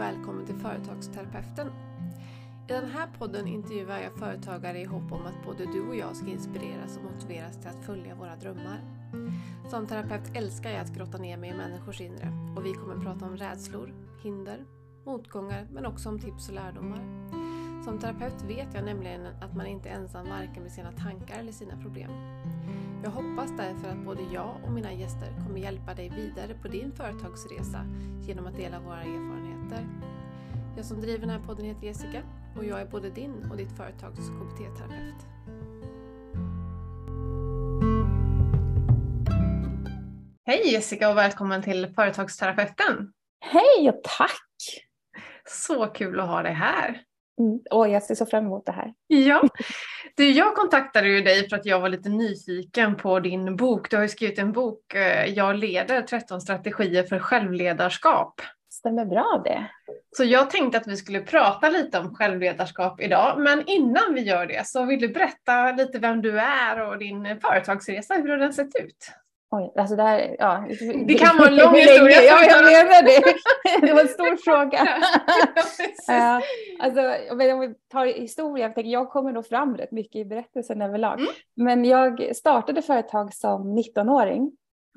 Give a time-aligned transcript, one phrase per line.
[0.00, 1.66] och välkommen till Företagsterapeuten.
[2.68, 6.16] I den här podden intervjuar jag företagare i hopp om att både du och jag
[6.16, 8.80] ska inspireras och motiveras till att följa våra drömmar.
[9.70, 13.24] Som terapeut älskar jag att grotta ner mig i människors inre och vi kommer prata
[13.24, 14.64] om rädslor, hinder,
[15.06, 17.30] motgångar men också om tips och lärdomar.
[17.84, 21.52] Som terapeut vet jag nämligen att man inte är ensam varken med sina tankar eller
[21.52, 22.10] sina problem.
[23.02, 26.92] Jag hoppas därför att både jag och mina gäster kommer hjälpa dig vidare på din
[26.92, 27.84] företagsresa
[28.20, 29.39] genom att dela våra erfarenheter.
[30.76, 32.22] Jag som driver den här podden heter Jessica
[32.56, 35.26] och jag är både din och ditt företags KBT-terapeut.
[40.46, 43.12] Hej Jessica och välkommen till Företagsterapeuten!
[43.40, 44.82] Hej och tack!
[45.48, 47.02] Så kul att ha dig här!
[47.40, 47.60] Mm.
[47.70, 48.94] Oh, jag ser så fram emot det här.
[49.06, 49.42] Ja,
[50.16, 53.90] du, jag kontaktade ju dig för att jag var lite nyfiken på din bok.
[53.90, 58.40] Du har ju skrivit en bok, eh, Jag leder 13 strategier för självledarskap.
[58.80, 59.66] Stämmer bra det.
[60.16, 63.40] Så jag tänkte att vi skulle prata lite om självledarskap idag.
[63.40, 67.40] Men innan vi gör det så vill du berätta lite vem du är och din
[67.40, 68.14] företagsresa.
[68.14, 69.12] Hur har den sett ut?
[69.50, 70.64] Oj, alltså det, här, ja.
[71.06, 72.22] det kan vara en lång historia.
[72.22, 73.34] Ja, jag menar det.
[73.86, 74.88] Det var en stor fråga.
[76.06, 76.42] Ja,
[76.78, 81.20] alltså, om vi tar historia, jag, jag kommer nog fram rätt mycket i berättelsen överlag.
[81.20, 81.32] Mm.
[81.56, 84.52] Men jag startade företag som 19-åring.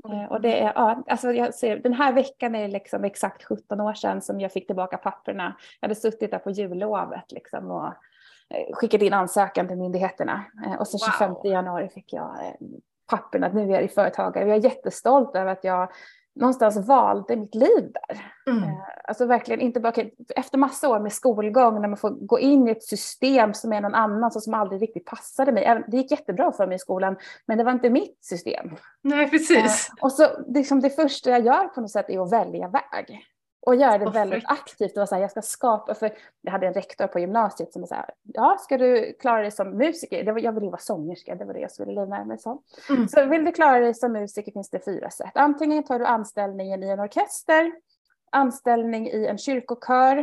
[0.09, 0.27] Mm.
[0.27, 3.81] Och det är, ja, alltså jag ser, den här veckan är det liksom exakt 17
[3.81, 5.55] år sedan som jag fick tillbaka papperna.
[5.79, 7.87] Jag hade suttit där på jullovet liksom och
[8.49, 10.45] eh, skickat in ansökan till myndigheterna.
[10.65, 11.45] Eh, och så 25 wow.
[11.45, 12.55] januari fick jag
[13.09, 14.47] papperna att nu är jag företagare.
[14.47, 15.91] Jag är jättestolt över att jag
[16.35, 18.31] någonstans valde mitt liv där.
[18.53, 18.63] Mm.
[18.63, 18.69] Eh,
[19.03, 19.93] alltså verkligen inte bara,
[20.35, 23.81] efter massa år med skolgång när man får gå in i ett system som är
[23.81, 25.83] någon annans och som aldrig riktigt passade mig.
[25.87, 28.75] Det gick jättebra för mig i skolan, men det var inte mitt system.
[29.01, 29.91] Nej, precis.
[30.01, 33.25] Och så liksom det första jag gör på något sätt är att välja väg.
[33.65, 34.97] Och göra det väldigt aktivt.
[34.97, 38.05] Och så här, jag ska skapa, för jag hade en rektor på gymnasiet som sa,
[38.23, 41.53] ja ska du klara dig som musiker, det var, jag ville vara sångerska, det var
[41.53, 42.61] det jag skulle livnära mig som.
[42.89, 43.07] Mm.
[43.07, 45.31] Så vill du klara dig som musiker finns det fyra sätt.
[45.35, 47.71] Antingen tar du anställningen i en orkester,
[48.31, 50.17] anställning i en kyrkokör,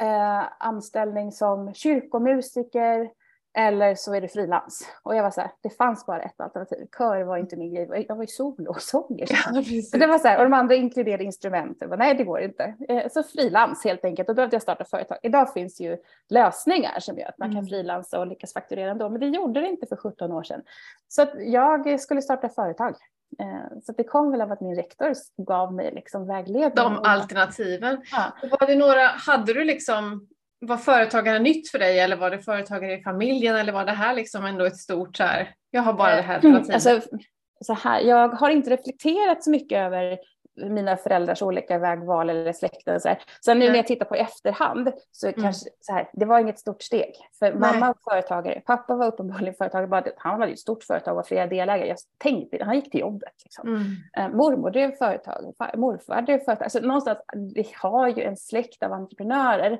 [0.00, 3.10] eh, anställning som kyrkomusiker,
[3.58, 4.88] eller så är det frilans.
[5.02, 6.86] Och jag var så här, det fanns bara ett alternativ.
[6.98, 8.06] Kör var inte min grej.
[8.08, 9.28] Jag var ju solosånger.
[9.30, 9.62] Ja,
[9.98, 11.76] det var så här, och de andra inkluderade instrument.
[11.80, 12.74] Jag bara, nej, det går inte.
[12.88, 14.28] Eh, så frilans helt enkelt.
[14.28, 15.18] Och då behövde jag starta företag.
[15.22, 15.96] Idag finns ju
[16.30, 17.66] lösningar som gör att man kan mm.
[17.66, 19.08] frilansa och lyckas fakturera ändå.
[19.08, 20.62] Men det gjorde det inte för 17 år sedan.
[21.08, 22.94] Så jag skulle starta företag.
[23.38, 26.74] Eh, så det kom väl av att min rektor gav mig liksom vägledning.
[26.74, 28.02] De alternativen.
[28.12, 28.48] Ja.
[28.50, 30.28] Var det några, hade du liksom
[30.60, 34.14] var företagare nytt för dig eller var det företagare i familjen eller var det här
[34.14, 36.86] liksom ändå ett stort så här, jag har bara det här alternativet?
[36.86, 37.18] Mm, alltså,
[37.60, 40.18] så här, jag har inte reflekterat så mycket över
[40.56, 43.00] mina föräldrars olika vägval eller släkten.
[43.00, 43.22] Så, här.
[43.40, 45.42] så nu när jag tittar på i efterhand så mm.
[45.42, 47.14] kanske så här, det var inget stort steg.
[47.38, 47.60] För Nej.
[47.60, 51.22] mamma var företagare, pappa var uppenbarligen företagare, bara, han hade ett stort företag och var
[51.22, 51.88] flera delägare.
[51.88, 53.34] Jag tänkte, han gick till jobbet.
[53.44, 53.68] Liksom.
[53.68, 53.82] Mm.
[54.16, 56.64] Eh, mormor drev företag, morfar drev företag.
[56.64, 57.18] Alltså, någonstans,
[57.54, 59.78] vi har ju en släkt av entreprenörer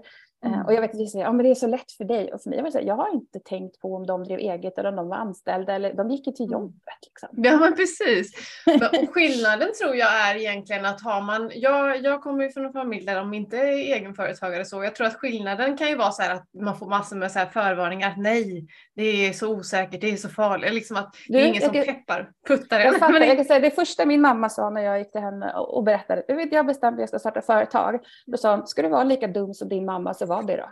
[0.54, 0.66] mm.
[0.66, 2.32] Och jag vet att vi säger, ja men det är så lätt för dig.
[2.32, 4.38] Och för mig var det så här, jag har inte tänkt på om de drev
[4.38, 6.52] eget eller om de var anställda eller de gick ju till mm.
[6.52, 6.98] jobbet.
[7.06, 7.28] Liksom.
[7.32, 8.32] Ja men precis.
[8.66, 12.72] och skillnaden tror jag är egentligen att har man, jag, jag kommer ju från en
[12.72, 16.22] familj där de inte är egenföretagare så, jag tror att skillnaden kan ju vara så
[16.22, 20.00] här att man får massor med så här förvarningar, att nej, det är så osäkert,
[20.00, 23.20] det är så farligt, liksom att det är ingen som kan, peppar, puttar jag fattar,
[23.20, 26.24] jag kan säga, Det första min mamma sa när jag gick till henne och berättade,
[26.28, 29.26] du jag bestämde att jag ska starta företag, då sa hon, ska du vara lika
[29.26, 30.70] dum som din mamma så var det då.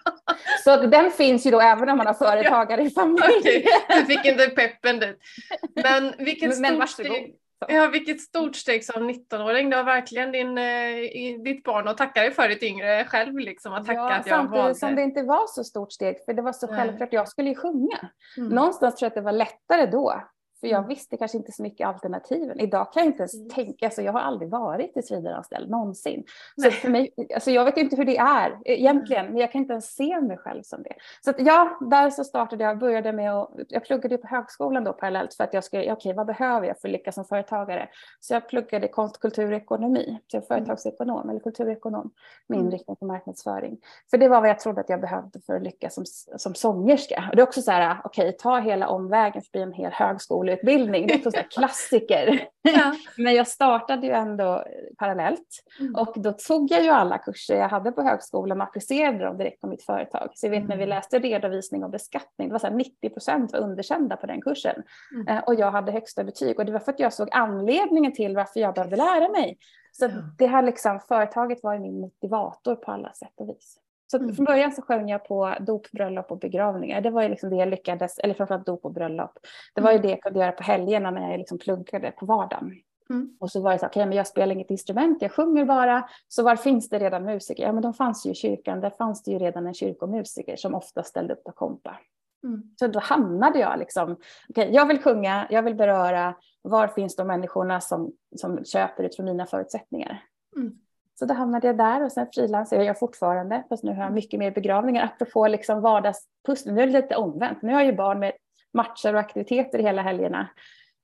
[0.64, 3.40] Så den finns ju då även om man har företagare i familjen.
[3.40, 3.64] Okay.
[3.88, 5.18] Du fick inte peppen dit.
[5.74, 7.36] Men vilket stort Men, steg.
[7.68, 9.70] Ja, vilket stort steg som 19-åring.
[9.70, 13.38] Du har verkligen din, eh, ditt barn att tacka dig för ditt yngre själv.
[13.38, 14.74] Liksom, att tacka ja, att jag samtidigt valde.
[14.74, 17.12] som det inte var så stort steg, för det var så självklart.
[17.12, 17.98] Jag skulle ju sjunga.
[18.36, 18.48] Mm.
[18.48, 20.22] Någonstans tror jag att det var lättare då
[20.60, 20.88] för jag mm.
[20.88, 22.60] visste kanske inte så mycket alternativen.
[22.60, 23.48] Idag kan jag inte ens mm.
[23.48, 26.24] tänka, alltså jag har aldrig varit tillsvidareanställd någonsin.
[26.62, 29.72] Så för mig, alltså jag vet inte hur det är egentligen, men jag kan inte
[29.72, 30.94] ens se mig själv som det.
[31.24, 34.92] Så att ja, där så startade jag, började med att, jag pluggade på högskolan då
[34.92, 37.88] parallellt för att jag skulle, okej okay, vad behöver jag för att lyckas som företagare?
[38.20, 40.64] Så jag pluggade konst, kultur och ekonomi, så jag är mm.
[40.64, 42.10] företagsekonom eller kulturekonom
[42.46, 43.78] med inriktning på marknadsföring.
[44.10, 46.04] För det var vad jag trodde att jag behövde för att lyckas som,
[46.38, 47.24] som sångerska.
[47.30, 50.49] Och det är också så här, okej, okay, ta hela omvägen förbi en hel högskola
[50.50, 52.48] högskoleutbildning, det är också klassiker.
[52.62, 52.94] Ja.
[53.16, 54.64] Men jag startade ju ändå
[54.98, 55.94] parallellt mm.
[55.94, 59.60] och då tog jag ju alla kurser jag hade på högskolan och applicerade dem direkt
[59.60, 60.30] på mitt företag.
[60.34, 60.68] Så jag vet mm.
[60.68, 60.96] när vi mm.
[60.96, 64.82] läste redovisning och beskattning, det var så här 90 procent var underkända på den kursen
[65.14, 65.28] mm.
[65.28, 68.36] Eh, och jag hade högsta betyg och det var för att jag såg anledningen till
[68.36, 69.58] varför jag behövde lära mig.
[69.92, 73.78] Så det här liksom, företaget var ju min motivator på alla sätt och vis.
[74.10, 74.34] Så mm.
[74.34, 77.00] från början så sjöng jag på dop, bröllop och begravningar.
[77.00, 79.38] Det var ju liksom det jag lyckades, eller framförallt dop och bröllop.
[79.74, 80.06] Det var ju mm.
[80.06, 82.72] det jag kunde göra på helgerna när jag liksom pluggade på vardagen.
[83.10, 83.36] Mm.
[83.40, 86.08] Och så var det så, okej, okay, men jag spelar inget instrument, jag sjunger bara.
[86.28, 87.62] Så var finns det redan musiker?
[87.62, 88.80] Ja, men de fanns ju i kyrkan.
[88.80, 91.98] Där fanns det ju redan en kyrkomusiker som ofta ställde upp och kompa.
[92.44, 92.62] Mm.
[92.76, 94.16] Så då hamnade jag liksom,
[94.48, 96.34] okay, jag vill sjunga, jag vill beröra.
[96.62, 100.22] Var finns de människorna som, som köper utifrån mina förutsättningar?
[101.20, 104.38] Så då hamnade jag där och sen frilansar jag fortfarande, fast nu har jag mycket
[104.38, 105.04] mer begravningar.
[105.04, 107.62] Apropå liksom vardagspussel, nu är det lite omvänt.
[107.62, 108.32] Nu har jag ju barn med
[108.74, 110.48] matcher och aktiviteter hela helgerna.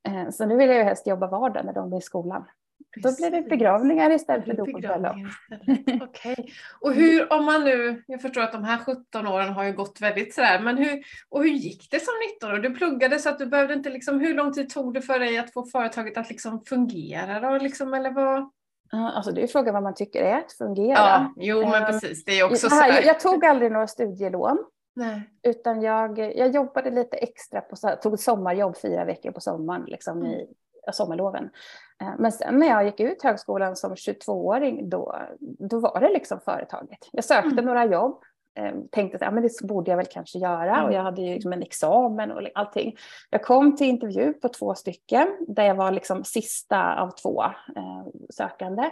[0.09, 2.45] Eh, så nu vill jag ju helst jobba vardag när de är i skolan.
[2.95, 3.19] Precis.
[3.19, 5.17] Då blir det begravningar istället för dop och bröllop.
[6.03, 6.53] Okej.
[6.81, 10.01] Och hur, om man nu, jag förstår att de här 17 åren har ju gått
[10.01, 12.59] väldigt sådär, men hur, och hur gick det som 19 år?
[12.59, 15.39] Du pluggade så att du behövde inte liksom, hur lång tid tog det för dig
[15.39, 18.51] att få företaget att liksom fungera då, liksom, eller vad?
[18.93, 20.99] Alltså det är frågan vad man tycker är att fungera.
[20.99, 22.25] Ja, jo men ehm, precis.
[22.25, 24.59] Det är också så här, jag, tog aldrig några studielån.
[24.95, 25.31] Nej.
[25.43, 30.33] Utan jag, jag jobbade lite extra, på, tog sommarjobb fyra veckor på sommaren, liksom mm.
[30.33, 30.47] i
[30.93, 31.51] sommarloven.
[32.01, 36.41] Ehm, men sen när jag gick ut högskolan som 22-åring, då, då var det liksom
[36.41, 36.99] företaget.
[37.13, 37.65] Jag sökte mm.
[37.65, 38.23] några jobb,
[38.91, 41.53] tänkte att ja, men det borde jag väl kanske göra och jag hade ju liksom
[41.53, 42.97] en examen och allting.
[43.31, 47.43] Jag kom till intervju på två stycken där jag var liksom sista av två
[47.77, 48.91] eh, sökande.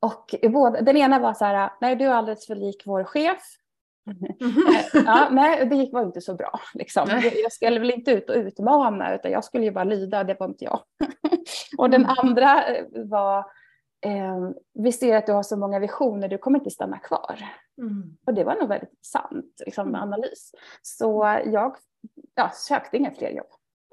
[0.00, 3.42] Och båda, den ena var så här, nej du är alldeles för lik vår chef.
[4.06, 4.34] Mm.
[5.06, 6.60] ja, nej, det gick var inte så bra.
[6.74, 7.22] Liksom.
[7.42, 10.46] Jag skulle väl inte ut och utmana utan jag skulle ju bara lyda, det var
[10.46, 10.80] inte jag.
[11.78, 12.16] och den mm.
[12.18, 13.44] andra eh, var,
[14.04, 17.44] eh, vi ser att du har så många visioner, du kommer inte stanna kvar.
[17.78, 18.16] Mm.
[18.26, 20.00] Och det var nog väldigt sant liksom, mm.
[20.00, 20.52] analys.
[20.82, 21.76] Så jag
[22.34, 23.46] ja, sökte inga fler jobb.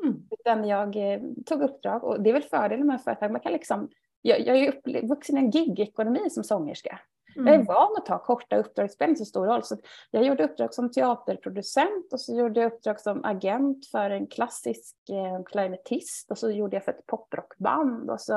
[0.03, 0.27] Mm.
[0.39, 3.31] Utan jag eh, tog uppdrag och det är väl fördelen med företag.
[3.31, 3.89] Man kan liksom,
[4.21, 6.99] jag, jag är uppvuxen i en gigekonomi som sångerska.
[7.35, 7.53] Mm.
[7.53, 9.63] Jag är van att ta korta uppdrag, det spelar inte så stor roll.
[9.63, 9.77] Så
[10.11, 14.95] jag gjorde uppdrag som teaterproducent och så gjorde jag uppdrag som agent för en klassisk
[15.09, 18.33] eh, klarinettist och så gjorde jag för ett poprockband och så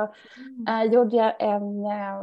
[0.67, 0.87] mm.
[0.87, 2.23] eh, gjorde jag en eh,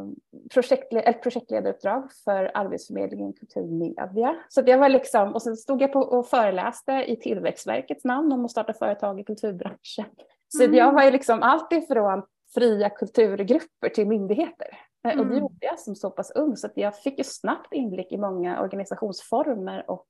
[0.53, 4.35] projektled ett projektledaruppdrag för Arbetsförmedlingen Kulturmedia.
[4.50, 8.45] Så det var liksom, och sen stod jag på och föreläste i Tillväxtverkets namn om
[8.45, 10.06] att starta företag i kulturbranschen.
[10.47, 10.75] Så mm.
[10.75, 14.67] jag var ju liksom allt ifrån fria kulturgrupper till myndigheter.
[15.03, 15.19] Mm.
[15.19, 18.12] Och det gjorde jag som så pass ung så att jag fick ju snabbt inblick
[18.12, 20.09] i många organisationsformer och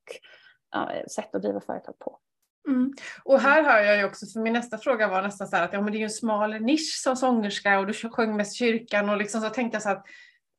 [0.72, 2.20] ja, sätt att driva företag på.
[2.68, 2.94] Mm.
[3.24, 5.82] Och här hör jag ju också, för min nästa fråga var nästan så att ja,
[5.82, 9.18] men det är ju en smal nisch som sångerska och du sjöng mest kyrkan och
[9.18, 10.06] liksom så tänkte jag så att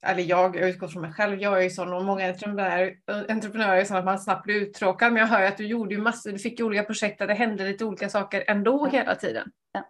[0.06, 2.96] eller jag, jag utgår från mig själv, jag är ju sån och många entreprenörer,
[3.28, 5.94] entreprenörer är sådana att man snabbt blir uttråkad men jag hör ju att du gjorde
[5.94, 9.14] ju massor, du fick ju olika projekt där det hände lite olika saker ändå hela
[9.14, 9.50] tiden.
[9.72, 9.88] Ja.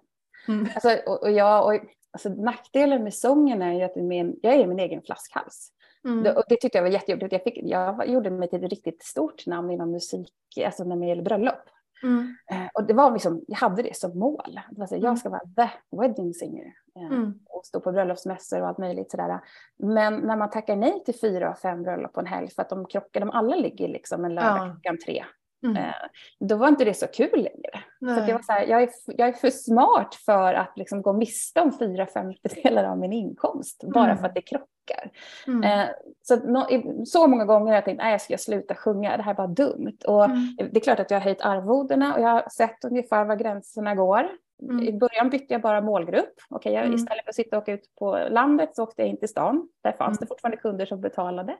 [0.48, 0.68] Mm.
[0.74, 1.80] Alltså, och, och, jag, och
[2.12, 5.72] Alltså, nackdelen med sången är ju att min, jag är min egen flaskhals.
[6.04, 6.22] Mm.
[6.22, 7.32] Det, och det tyckte jag var jättejobbigt.
[7.32, 10.32] Jag, fick, jag gjorde mig till ett riktigt stort namn inom musik,
[10.66, 11.62] alltså när det gäller bröllop.
[12.02, 12.36] Mm.
[12.50, 14.60] Eh, och det var liksom, jag hade det som mål.
[14.70, 15.04] Det var så, mm.
[15.04, 16.72] Jag ska vara the wedding singer.
[16.96, 17.34] Eh, mm.
[17.48, 19.40] Och stå på bröllopsmässor och allt möjligt sådär.
[19.78, 22.68] Men när man tackar nej till fyra och fem bröllop på en helg för att
[22.68, 24.72] de krockar, de alla ligger liksom en lördag ja.
[24.72, 25.24] klockan tre.
[25.62, 25.76] Mm.
[25.76, 25.94] Eh,
[26.40, 27.82] då var inte det så kul längre.
[28.00, 31.12] Så det var så här, jag, är, jag är för smart för att liksom gå
[31.12, 34.18] miste om fyra femtedelar av min inkomst bara mm.
[34.18, 35.10] för att det krockar.
[35.46, 35.62] Mm.
[35.62, 35.88] Eh,
[36.22, 36.66] så, no,
[37.06, 39.46] så många gånger har jag tänkt att jag ska sluta sjunga, det här är bara
[39.46, 39.98] dumt.
[40.06, 40.56] Och mm.
[40.56, 43.94] Det är klart att jag har höjt arvodena och jag har sett ungefär var gränserna
[43.94, 44.30] går.
[44.62, 44.84] Mm.
[44.84, 46.34] I början bytte jag bara målgrupp.
[46.50, 46.94] Okej, jag, mm.
[46.94, 49.68] Istället för att sitta och åka ut på landet så åkte jag in till stan.
[49.82, 50.20] Där fanns mm.
[50.20, 51.56] det fortfarande kunder som betalade.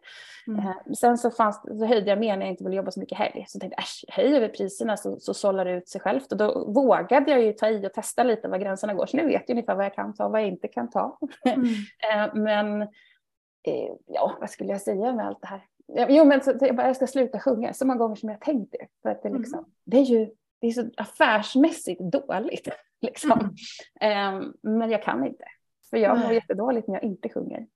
[0.47, 0.61] Mm.
[0.61, 3.19] Eh, sen så, fanns, så höjde jag mer när jag inte ville jobba så mycket
[3.19, 3.45] helg.
[3.49, 6.33] Så tänkte jag, höjer vi priserna så, så sållar det ut sig självt.
[6.33, 9.07] Och då vågade jag ju ta i och testa lite var gränserna går.
[9.07, 11.19] Så nu vet jag ungefär vad jag kan ta och vad jag inte kan ta.
[11.47, 11.65] Mm.
[12.13, 15.63] eh, men eh, ja, vad skulle jag säga med allt det här?
[16.09, 18.73] Jo, men så, jag, bara, jag ska sluta sjunga så många gånger som jag tänkt
[18.73, 18.87] det.
[19.03, 19.71] För att det, liksom, mm.
[19.85, 20.31] det är ju
[20.63, 22.69] det är så affärsmässigt dåligt.
[23.01, 23.55] Liksom.
[24.01, 24.35] Mm.
[24.35, 25.45] Um, men jag kan inte.
[25.91, 27.67] För jag mår jättedåligt när jag inte sjunger.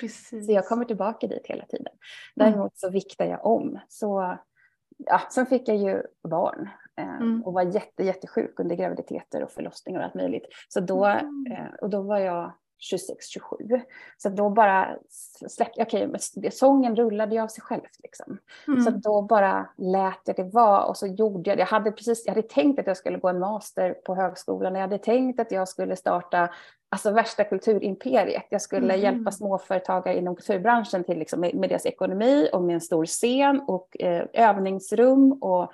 [0.00, 0.46] Precis.
[0.46, 1.92] Så jag kommer tillbaka dit hela tiden.
[2.34, 2.70] Däremot mm.
[2.74, 3.78] så viktar jag om.
[3.88, 4.38] Så,
[4.96, 6.68] ja, sen fick jag ju barn
[7.00, 7.42] um, mm.
[7.42, 10.46] och var jätte, jättesjuk under graviditeter och förlossningar och allt möjligt.
[10.68, 13.80] Så då, uh, och då var jag 26-27.
[14.16, 14.96] Så då bara
[15.48, 17.82] släppte, okej, okay, sången rullade ju av sig själv.
[18.02, 18.38] Liksom.
[18.68, 18.82] Mm.
[18.82, 21.62] Så då bara lät jag det vara och så gjorde jag det.
[21.62, 24.74] Jag hade, precis, jag hade tänkt att jag skulle gå en master på högskolan.
[24.74, 26.50] Jag hade tänkt att jag skulle starta
[26.90, 28.46] alltså värsta kulturimperiet.
[28.50, 29.00] Jag skulle mm.
[29.00, 33.60] hjälpa småföretagare inom kulturbranschen till liksom, med, med deras ekonomi och med en stor scen
[33.60, 35.72] och eh, övningsrum och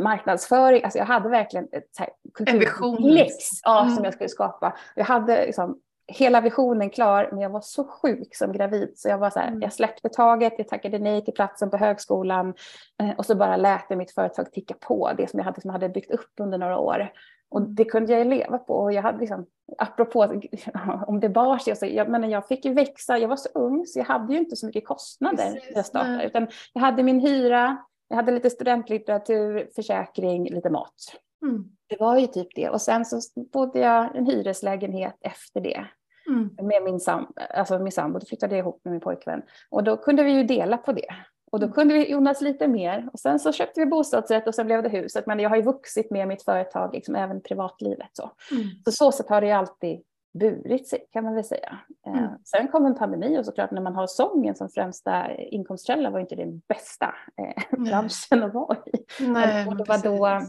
[0.00, 0.84] marknadsföring.
[0.84, 1.90] Alltså jag hade verkligen ett
[2.34, 3.94] kulturkomplex ja, mm.
[3.94, 4.76] som jag skulle skapa.
[4.94, 9.18] Jag hade liksom, hela visionen klar, men jag var så sjuk som gravid så jag
[9.18, 9.62] var så här, mm.
[9.62, 12.54] jag släppte taget, jag tackade nej till platsen på högskolan
[13.02, 15.70] eh, och så bara lät jag mitt företag ticka på, det som jag hade, som
[15.70, 17.12] hade byggt upp under några år.
[17.48, 18.74] Och det kunde jag leva på.
[18.74, 19.46] Och jag hade liksom,
[19.78, 20.40] apropå
[21.06, 23.86] om det bar sig, så jag, men jag fick ju växa, jag var så ung
[23.86, 26.26] så jag hade ju inte så mycket kostnader Precis, när jag startade.
[26.26, 27.76] Utan jag hade min hyra,
[28.08, 31.16] jag hade lite studentlitteratur, försäkring, lite mat.
[31.42, 31.64] Mm.
[31.86, 32.70] Det var ju typ det.
[32.70, 33.20] Och sen så
[33.52, 35.86] bodde jag i en hyreslägenhet efter det.
[36.28, 36.50] Mm.
[36.62, 39.42] Med min, sam alltså min sambo, då flyttade jag ihop med min pojkvän.
[39.70, 41.14] Och då kunde vi ju dela på det.
[41.52, 41.74] Och då mm.
[41.74, 43.08] kunde vi Jonas lite mer.
[43.12, 45.26] Och sen så köpte vi bostadsrätt och sen blev det huset.
[45.26, 48.10] Men jag har ju vuxit med mitt företag, liksom även privatlivet.
[48.12, 48.30] Så.
[48.50, 48.66] Mm.
[48.84, 50.02] så så sätt har det ju alltid
[50.38, 51.78] burit sig kan man väl säga.
[52.06, 52.30] Eh, mm.
[52.44, 56.34] Sen kom en pandemi och såklart när man har sången som främsta inkomstkälla var inte
[56.34, 59.24] det bästa eh, branschen att vara i.
[59.26, 60.40] Nej, och det var då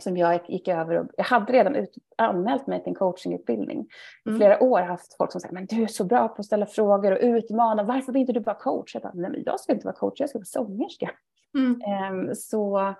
[0.00, 3.86] som jag gick över och jag hade redan ut, anmält mig till en coachingutbildning.
[4.24, 4.38] I mm.
[4.38, 6.66] flera år har haft folk som säger men du är så bra på att ställa
[6.66, 8.94] frågor och utmana, varför blir inte du bara coach?
[8.94, 11.10] Jag bara, nej men jag ska inte vara coach, jag ska vara sångerska.
[11.54, 12.28] Mm.
[12.28, 12.94] Um, så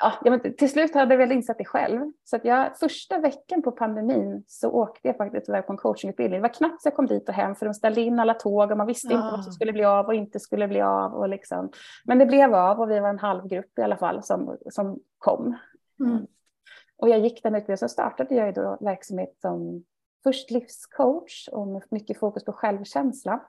[0.00, 2.12] ja, till slut hade jag väl insett det själv.
[2.24, 6.38] Så att jag, första veckan på pandemin så åkte jag faktiskt iväg på en coachingutbildning.
[6.38, 8.70] Det var knappt så jag kom dit och hem för de ställde in alla tåg
[8.70, 9.14] och man visste ja.
[9.16, 11.14] inte vad som skulle bli av och inte skulle bli av.
[11.14, 11.70] Och liksom.
[12.04, 14.98] Men det blev av och vi var en halv grupp i alla fall som, som
[15.18, 15.56] kom.
[16.00, 16.26] Mm.
[16.96, 19.84] Och jag gick den utbildningen, så startade jag då verksamhet som
[20.22, 23.42] först livscoach och med mycket fokus på självkänsla.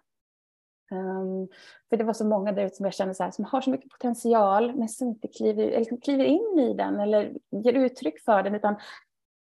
[0.91, 1.47] Um,
[1.89, 3.69] för det var så många där ute som jag kände så här, som har så
[3.69, 8.43] mycket potential men som inte kliver, eller kliver in i den eller ger uttryck för
[8.43, 8.75] den utan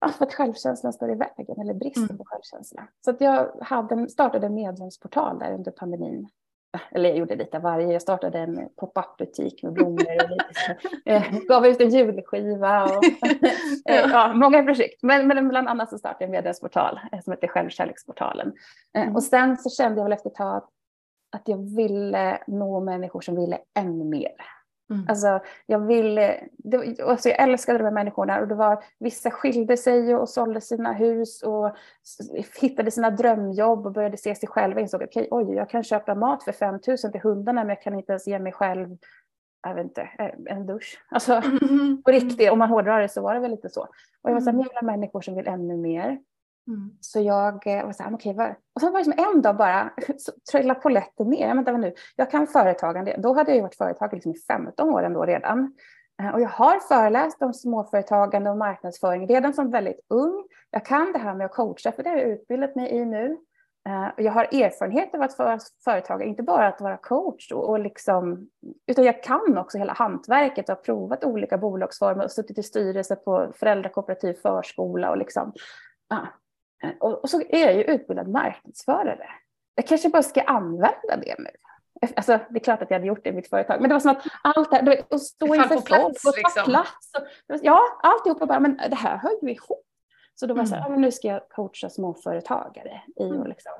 [0.00, 2.18] ja, för att självkänslan står i vägen eller bristen mm.
[2.18, 2.88] på självkänsla.
[3.04, 6.28] Så att jag hade, startade en medlemsportal där under pandemin
[6.90, 11.22] eller jag gjorde lite varje, jag startade en pop-up butik med blommor och lite eh,
[11.48, 13.04] gav ut en julskiva och
[13.90, 15.02] eh, ja, många projekt.
[15.02, 18.52] Men, men bland annat så startade jag en medlemsportal eh, som heter Självkärleksportalen.
[18.96, 19.16] Mm.
[19.16, 20.68] Och sen så kände jag väl efter ett tag
[21.36, 24.32] att jag ville nå människor som ville ännu mer.
[24.90, 25.06] Mm.
[25.08, 29.76] Alltså, jag, ville, det, alltså jag älskade de här människorna och det var, vissa skilde
[29.76, 31.76] sig och sålde sina hus och
[32.60, 35.84] hittade sina drömjobb och började se sig själva och insåg att okay, oj, jag kan
[35.84, 38.96] köpa mat för 5 000 till hundarna men jag kan inte ens ge mig själv
[39.62, 40.10] jag vet inte,
[40.46, 41.02] en dusch.
[41.08, 42.02] Alltså mm.
[42.02, 43.80] på riktigt, om man hårdrar det så var det väl lite så.
[44.22, 46.18] Och jag var så här, människor som vill ännu mer.
[46.68, 46.90] Mm.
[47.00, 49.42] Så jag eh, var så här, ah, okej, okay, och sen var det som en
[49.42, 51.54] dag bara, så trillade polletten ner.
[51.54, 53.16] Vänta, nu, jag kan företagande.
[53.18, 55.74] Då hade jag varit företagare liksom i 15 år ändå redan.
[56.22, 60.44] Eh, och jag har föreläst om småföretagande och marknadsföring redan som väldigt ung.
[60.70, 63.36] Jag kan det här med att coacha, för det har jag utbildat mig i nu.
[63.88, 67.78] Eh, jag har erfarenhet av att vara företagare, inte bara att vara coach, och, och
[67.78, 68.48] liksom,
[68.86, 73.16] utan jag kan också hela hantverket och har provat olika bolagsformer och suttit i styrelse
[73.16, 75.52] på föräldrakooperativ förskola och liksom,
[76.08, 76.26] ah,
[77.00, 79.26] och, och så är jag ju utbildad marknadsförare.
[79.74, 81.50] Jag kanske bara ska använda det nu.
[82.16, 84.00] Alltså, det är klart att jag hade gjort det i mitt företag, men det var
[84.00, 86.64] som att allt det här, att stå inför folk och ta liksom.
[86.64, 87.10] plats.
[87.48, 89.84] Och, ja, alltihopa bara, men det här hör ju ihop.
[90.34, 91.00] Så då var jag så här, mm.
[91.00, 93.46] nu ska jag coacha småföretagare i mm.
[93.46, 93.72] liksom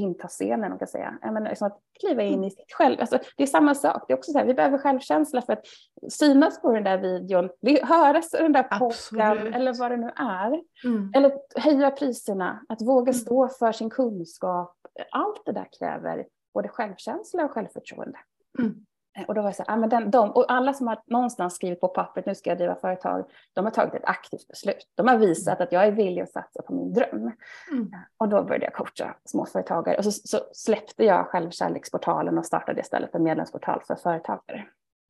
[0.00, 1.18] inta scenen, om kan säga.
[1.22, 3.00] Men liksom att kliva in i sitt själv.
[3.00, 4.04] Alltså, det är samma sak.
[4.06, 5.64] Det är också så här, vi behöver självkänsla för att
[6.08, 7.50] synas på den där videon,
[7.82, 10.60] höras i den där podden eller vad det nu är.
[10.84, 11.12] Mm.
[11.14, 13.14] Eller höja priserna, att våga mm.
[13.14, 14.76] stå för sin kunskap.
[15.10, 18.18] Allt det där kräver både självkänsla och självförtroende.
[18.58, 18.86] Mm.
[19.28, 21.54] Och då var jag så här, ah, men den, de, och alla som har någonstans
[21.54, 24.86] skrivit på pappret, nu ska jag driva företag, de har tagit ett aktivt beslut.
[24.94, 27.32] De har visat att jag är villig att satsa på min dröm.
[27.72, 27.90] Mm.
[28.16, 33.14] Och då började jag coacha småföretagare och så, så släppte jag självkärleksportalen och startade istället
[33.14, 34.66] en medlemsportal för företagare.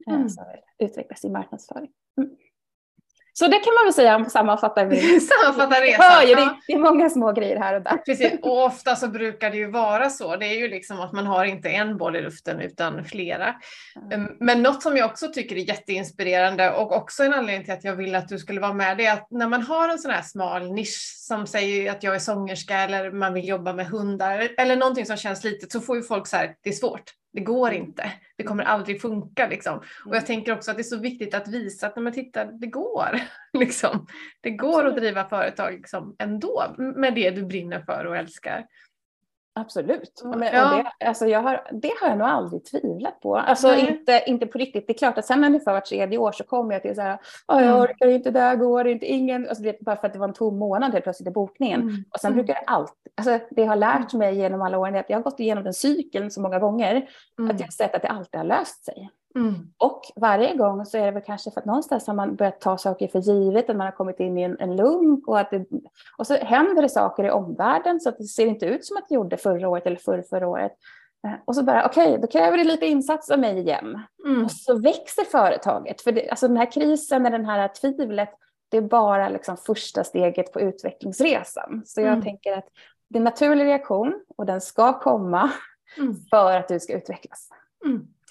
[0.07, 0.29] Eh, mm.
[0.29, 0.45] Så
[0.79, 1.91] utvecklas i marknadsföring.
[2.17, 2.31] Mm.
[3.33, 5.21] Så det kan man väl säga om sammanfattar min...
[5.21, 6.29] sammanfattar resan.
[6.29, 7.97] Ja, det, det, är många små grejer här och där.
[7.97, 10.37] Precis, och ofta så brukar det ju vara så.
[10.37, 13.55] Det är ju liksom att man har inte en boll i luften utan flera.
[14.13, 14.29] Mm.
[14.41, 17.97] Men något som jag också tycker är jätteinspirerande och också en anledning till att jag
[17.97, 20.23] vill att du skulle vara med det är att när man har en sån här
[20.23, 24.77] smal nisch som säger att jag är sångerska eller man vill jobba med hundar eller
[24.77, 27.20] någonting som känns litet så får ju folk så här, det är svårt.
[27.33, 27.83] Det går mm.
[27.83, 28.13] inte.
[28.37, 29.49] Det kommer aldrig funka.
[29.49, 29.79] Liksom.
[29.79, 30.27] Och jag mm.
[30.27, 33.21] tänker också att det är så viktigt att visa att när man tittar, det går.
[33.59, 34.07] Liksom.
[34.41, 34.93] Det går Absolut.
[34.93, 38.67] att driva företag liksom, ändå med det du brinner för och älskar.
[39.55, 40.23] Absolut.
[40.25, 40.85] Men, ja.
[40.99, 43.37] det, alltså jag har, det har jag nog aldrig tvivlat på.
[43.37, 44.87] Alltså inte, inte på riktigt.
[44.87, 47.19] Det är klart att sen ungefär vart tredje år så kommer jag till så här,
[47.47, 47.77] jag mm.
[47.77, 50.59] orkar inte, där går inte, ingen, alltså det, bara för att det var en tom
[50.59, 51.81] månad helt plötsligt i bokningen.
[51.81, 52.05] Mm.
[52.11, 52.37] Och sen mm.
[52.37, 55.41] brukar det alltid, alltså det har lärt mig genom alla åren, att jag har gått
[55.41, 57.51] igenom den cykeln så många gånger, mm.
[57.51, 59.11] att jag har sett att det alltid har löst sig.
[59.35, 59.55] Mm.
[59.79, 62.79] Och varje gång så är det väl kanske för att någonstans har man börjat ta
[62.79, 65.67] saker för givet, att man har kommit in i en, en lunk och, att det,
[66.19, 69.09] och så händer det saker i omvärlden så att det ser inte ut som att
[69.09, 70.73] det gjorde förra året eller förra, förra året.
[71.27, 74.03] Eh, och så bara, okej, okay, då kräver det lite insats av mig igen.
[74.27, 74.45] Mm.
[74.45, 76.01] Och så växer företaget.
[76.01, 78.31] För det, alltså den här krisen, den här tvivlet,
[78.69, 81.83] det är bara liksom första steget på utvecklingsresan.
[81.87, 82.23] Så jag mm.
[82.23, 82.69] tänker att
[83.09, 85.51] det är en naturlig reaktion och den ska komma
[85.99, 86.17] mm.
[86.31, 87.49] för att du ska utvecklas.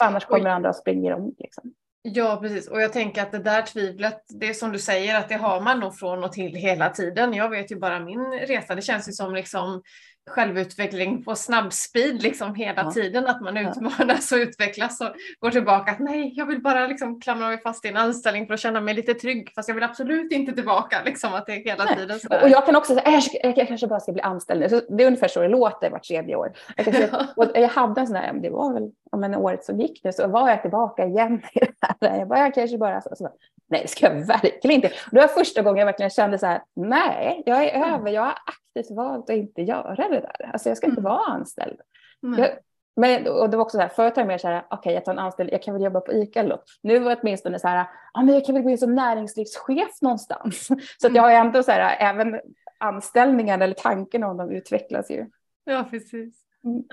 [0.04, 0.52] Annars kommer Oj.
[0.52, 1.36] andra att springa om.
[1.40, 1.74] Liksom.
[2.02, 2.68] Ja, precis.
[2.68, 5.62] Och jag tänker att det där tvivlet, det är som du säger, att det har
[5.62, 7.34] man nog från och till hela tiden.
[7.34, 9.82] Jag vet ju bara min resa, det känns ju som liksom
[10.30, 12.92] självutveckling på snabbspeed liksom hela ja.
[12.92, 15.08] tiden, att man utmanas och utvecklas och
[15.40, 15.92] går tillbaka.
[15.92, 18.82] Att, nej, jag vill bara liksom klamra mig fast i en anställning för att känna
[18.82, 21.02] mig lite trygg, fast jag vill absolut inte tillbaka.
[21.06, 21.96] Liksom, att det är hela nej.
[21.96, 22.44] tiden sådär.
[22.44, 24.70] Och jag kan också säga, äh, jag, jag, kanske bara ska bli anställd.
[24.70, 26.52] Så det är ungefär så det låter vart tredje år.
[26.76, 27.48] Jag, kanske, ja.
[27.54, 30.28] jag hade en sån här, det var väl om en året som gick nu, så
[30.28, 32.18] var jag tillbaka igen i det här.
[32.20, 33.30] Jag bara, jag kanske bara, så, så,
[33.70, 34.92] nej det ska jag verkligen inte.
[35.12, 37.94] Det var första gången jag verkligen kände så här, nej, jag är mm.
[37.94, 38.34] över, jag har
[38.76, 40.50] aktivt valt att inte göra det där.
[40.54, 41.12] Alltså jag ska inte mm.
[41.12, 41.82] vara anställd.
[42.24, 42.40] Mm.
[42.40, 42.50] Jag,
[42.96, 44.94] men, och det var också så här, förut var jag mer så här, okej okay,
[44.94, 46.66] jag tar en anställd, jag kan väl jobba på ICA eller något.
[46.82, 50.02] Nu var det åtminstone så här, ah, men jag kan väl gå in som näringslivschef
[50.02, 50.68] någonstans.
[51.02, 52.40] Så att jag har ändå så här, även
[52.78, 55.26] anställningen eller tanken om dem utvecklas ju.
[55.64, 56.36] Ja, precis.
[56.64, 56.84] Mm.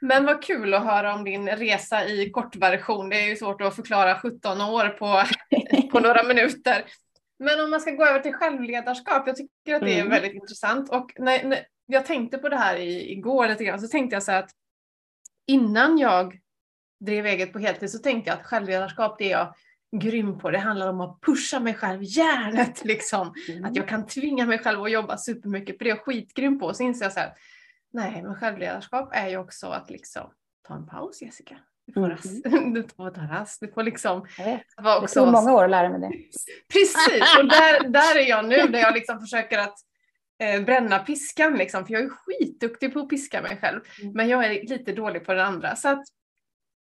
[0.00, 3.08] Men vad kul att höra om din resa i kortversion.
[3.08, 5.22] Det är ju svårt att förklara 17 år på,
[5.92, 6.84] på några minuter.
[7.38, 10.10] Men om man ska gå över till självledarskap, jag tycker att det är mm.
[10.10, 10.90] väldigt intressant.
[10.90, 14.22] Och när, när, jag tänkte på det här i, igår lite grann, så tänkte jag
[14.22, 14.50] så här att
[15.46, 16.38] innan jag
[17.00, 19.54] drev eget på heltid så tänkte jag att självledarskap det är jag
[19.96, 20.50] grym på.
[20.50, 23.34] Det handlar om att pusha mig själv järnet liksom.
[23.48, 23.64] Mm.
[23.64, 26.74] Att jag kan tvinga mig själv att jobba supermycket, för det är jag skitgrym på.
[26.74, 27.32] Så inser jag så här,
[27.92, 31.58] nej men självledarskap är ju också att liksom ta en paus Jessica.
[31.94, 32.46] Du får, rast.
[32.46, 32.74] Mm.
[32.74, 33.60] du får ta rast.
[33.60, 34.26] Du får liksom...
[35.00, 36.08] Det tog många år att lära mig det.
[36.72, 39.74] Precis, och där, där är jag nu där jag liksom försöker att
[40.42, 41.86] eh, bränna piskan liksom.
[41.86, 43.80] För jag är skitduktig på att piska mig själv.
[44.02, 44.12] Mm.
[44.12, 45.76] Men jag är lite dålig på det andra.
[45.76, 46.04] Så att,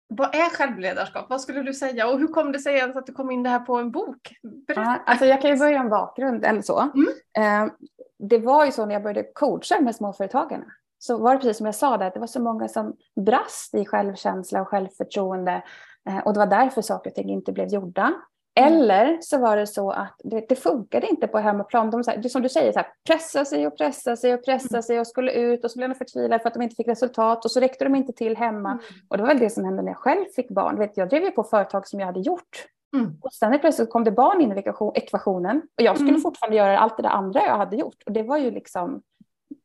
[0.09, 1.25] vad är självledarskap?
[1.29, 2.07] Vad skulle du säga?
[2.07, 4.33] Och hur kom det sig att du kom in det här på en bok?
[4.67, 6.79] Ja, alltså jag kan ju börja en bakgrund eller så.
[6.79, 7.07] Mm.
[7.37, 7.73] Eh,
[8.19, 10.65] det var ju så när jag började coacha med småföretagarna
[10.99, 13.75] så var det precis som jag sa, där, att det var så många som brast
[13.75, 15.63] i självkänsla och självförtroende
[16.09, 18.13] eh, och det var därför saker och ting inte blev gjorda.
[18.57, 18.73] Mm.
[18.73, 21.89] Eller så var det så att det, det funkade inte på hemmaplan.
[21.89, 24.83] De, som du säger, så här, pressa sig och pressa sig och pressa mm.
[24.83, 27.45] sig och skulle ut och så blev de förtvivlade för att de inte fick resultat
[27.45, 28.71] och så räckte de inte till hemma.
[28.71, 28.83] Mm.
[29.07, 30.79] Och det var väl det som hände när jag själv fick barn.
[30.79, 32.65] Vet, jag drev ju på företag som jag hade gjort.
[32.95, 33.17] Mm.
[33.21, 34.63] Och sen plötsligt kom det barn in i
[34.95, 36.21] ekvationen och jag skulle mm.
[36.21, 38.03] fortfarande göra allt det där andra jag hade gjort.
[38.05, 39.01] Och det var ju liksom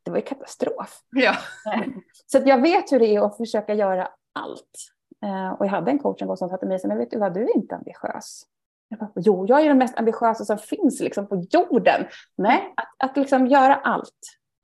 [0.05, 1.01] det var ju katastrof.
[1.11, 1.35] Ja.
[2.27, 4.93] Så att jag vet hur det är att försöka göra allt.
[5.25, 7.19] Eh, och jag hade en coach en gång som sa till mig, men vet du
[7.19, 8.43] vad, du är inte ambitiös.
[8.89, 12.07] Jag bara, jo, jag är den mest ambitiösa som finns liksom på jorden.
[12.37, 14.19] Nej, att, att liksom göra allt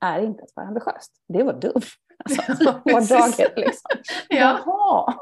[0.05, 1.07] är inte att vara ambitiös.
[1.27, 1.81] Det var dumt.
[2.25, 3.89] Alltså, hårdraget liksom.
[4.29, 4.59] ja.
[4.65, 5.13] Jaha.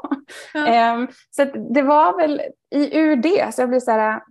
[0.54, 0.94] Ja.
[0.94, 4.22] Um, så det var väl i, ur det, så jag blev så här,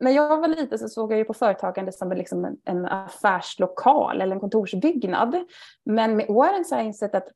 [0.00, 4.20] när jag var liten så såg jag ju på företagande som liksom en, en affärslokal
[4.20, 5.44] eller en kontorsbyggnad.
[5.84, 7.28] Men med åren så har jag insett att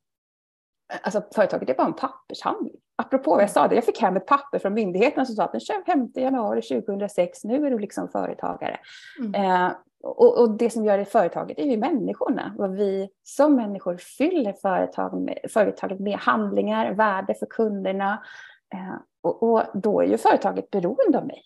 [1.02, 2.74] alltså, företaget är bara en pappershandling.
[2.96, 5.52] Apropå vad jag sa, det, jag fick hem ett papper från myndigheten som sa att
[5.52, 8.76] den 25 januari 2006, nu är du liksom företagare.
[9.20, 9.34] Mm.
[9.34, 9.72] Eh,
[10.02, 12.54] och, och, det som gör det företaget är ju människorna.
[12.58, 18.22] Vad vi som människor fyller företag med, företaget med handlingar, värde för kunderna.
[18.74, 21.42] Eh, och, och då är ju företaget beroende av mig.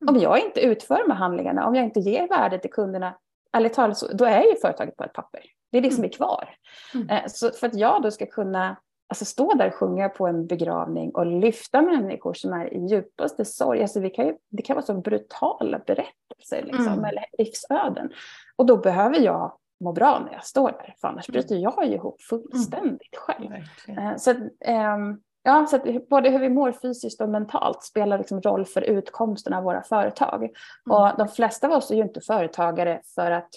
[0.00, 0.22] Om mm.
[0.22, 3.14] jag inte utför de här handlingarna, om jag inte ger värde till kunderna,
[3.52, 5.40] ärligt talat, då är ju företaget på ett papper.
[5.72, 6.54] Det är det som är kvar.
[6.94, 7.08] Mm.
[7.08, 8.76] Eh, så för att jag då ska kunna
[9.08, 13.44] alltså stå där och sjunga på en begravning och lyfta människor som är i djupaste
[13.44, 13.82] sorg.
[13.82, 17.04] Alltså vi kan ju, det kan vara så brutala berättelser liksom, mm.
[17.04, 18.12] eller livsöden.
[18.56, 21.32] Och då behöver jag må bra när jag står där, för annars mm.
[21.32, 23.50] bryter jag ihop fullständigt själv.
[23.88, 24.18] Mm.
[24.18, 24.30] Så
[24.60, 28.82] ähm, Ja, så att både hur vi mår fysiskt och mentalt spelar liksom roll för
[28.82, 30.42] utkomsten av våra företag.
[30.42, 30.52] Mm.
[30.86, 33.48] Och de flesta av oss är ju inte företagare för att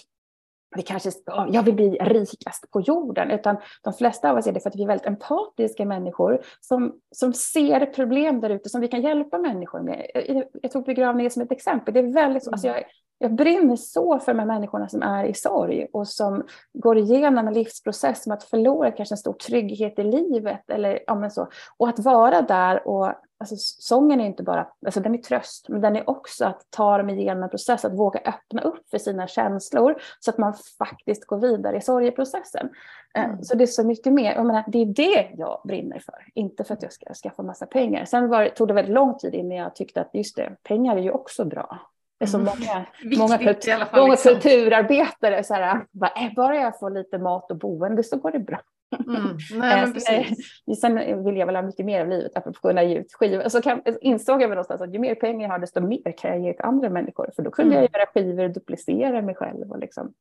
[0.76, 1.10] vi kanske,
[1.48, 4.76] jag vill bli rikast på jorden, utan de flesta av oss är det för att
[4.76, 9.38] vi är väldigt empatiska människor som, som ser problem där ute som vi kan hjälpa
[9.38, 10.10] människor med.
[10.14, 11.94] Jag, jag tog begravningen som ett exempel.
[11.94, 12.54] Det är väldigt, mm.
[12.54, 12.84] alltså jag,
[13.18, 17.48] jag brinner så för de här människorna som är i sorg och som går igenom
[17.48, 20.70] en livsprocess som att förlora kanske en stor trygghet i livet.
[20.70, 21.48] Eller, ja, så.
[21.78, 25.80] Och att vara där och alltså, sången är inte bara, alltså den är tröst, men
[25.80, 29.26] den är också att ta dem igenom en process, att våga öppna upp för sina
[29.26, 32.68] känslor så att man faktiskt går vidare i sorgeprocessen.
[33.14, 33.42] Eh, mm.
[33.42, 36.64] Så det är så mycket mer, jag menar, det är det jag brinner för, inte
[36.64, 38.04] för att jag ska skaffa massa pengar.
[38.04, 41.02] Sen var, tog det väldigt lång tid innan jag tyckte att just det, pengar är
[41.02, 41.78] ju också bra.
[42.18, 42.52] Det är så mm.
[42.58, 42.86] många,
[43.18, 44.32] många, kultur, fall, många liksom.
[44.32, 48.38] kulturarbetare, så här, bara, äh, bara jag får lite mat och boende så går det
[48.38, 48.60] bra.
[49.08, 49.38] Mm.
[49.54, 50.60] Nej, men precis.
[50.80, 53.48] Sen vill jag väl ha mycket mer av livet, apropå kunna ge ut skivor.
[53.48, 56.30] Så kan, insåg jag väl någonstans att ju mer pengar jag har, desto mer kan
[56.30, 57.30] jag ge till andra människor.
[57.36, 57.82] För då kunde mm.
[57.82, 59.70] jag göra skivor och duplicera mig själv.
[59.70, 60.12] Och liksom,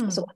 [0.00, 0.10] mm.
[0.10, 0.30] så.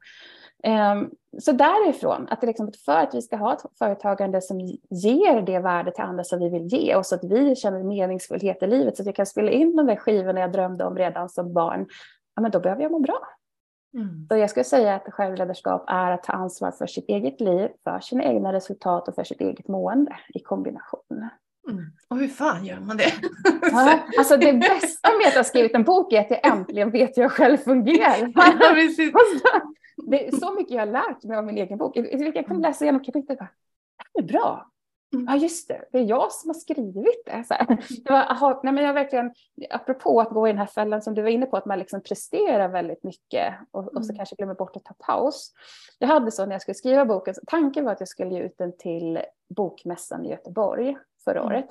[0.67, 5.43] Um, så därifrån, att det liksom, för att vi ska ha ett företagande som ger
[5.43, 8.67] det värde till andra som vi vill ge och så att vi känner meningsfullhet i
[8.67, 11.53] livet så att jag kan spela in de där skivorna jag drömde om redan som
[11.53, 11.87] barn,
[12.35, 13.19] ja, men då behöver jag må bra.
[13.97, 14.27] Mm.
[14.29, 18.01] Så jag skulle säga att självledarskap är att ta ansvar för sitt eget liv, för
[18.01, 21.29] sina egna resultat och för sitt eget mående i kombination.
[21.71, 21.85] Mm.
[22.09, 23.13] Och hur fan gör man det?
[23.73, 27.17] Ja, alltså det bästa med att ha skrivit en bok är att jag äntligen vet
[27.17, 28.33] hur jag själv fungerar.
[28.35, 28.75] Ja,
[30.11, 31.97] det är så mycket jag har lärt mig av min egen bok.
[31.97, 33.51] Jag kan läsa igenom kapitlet och bara,
[34.15, 34.71] det är bra.
[35.15, 35.27] Mm.
[35.29, 37.45] Ja just det, det är jag som har skrivit det.
[37.49, 37.67] Så här.
[38.05, 39.35] det var, aha, nej, men jag verkligen,
[39.71, 42.03] apropå att gå i den här fällan som du var inne på, att man liksom
[42.03, 44.17] presterar väldigt mycket och, och så mm.
[44.17, 45.53] kanske glömmer bort att ta paus.
[45.99, 48.59] Jag hade så när jag skulle skriva boken, tanken var att jag skulle ge ut
[48.59, 49.19] den till
[49.57, 51.53] Bokmässan i Göteborg förra mm.
[51.53, 51.67] året.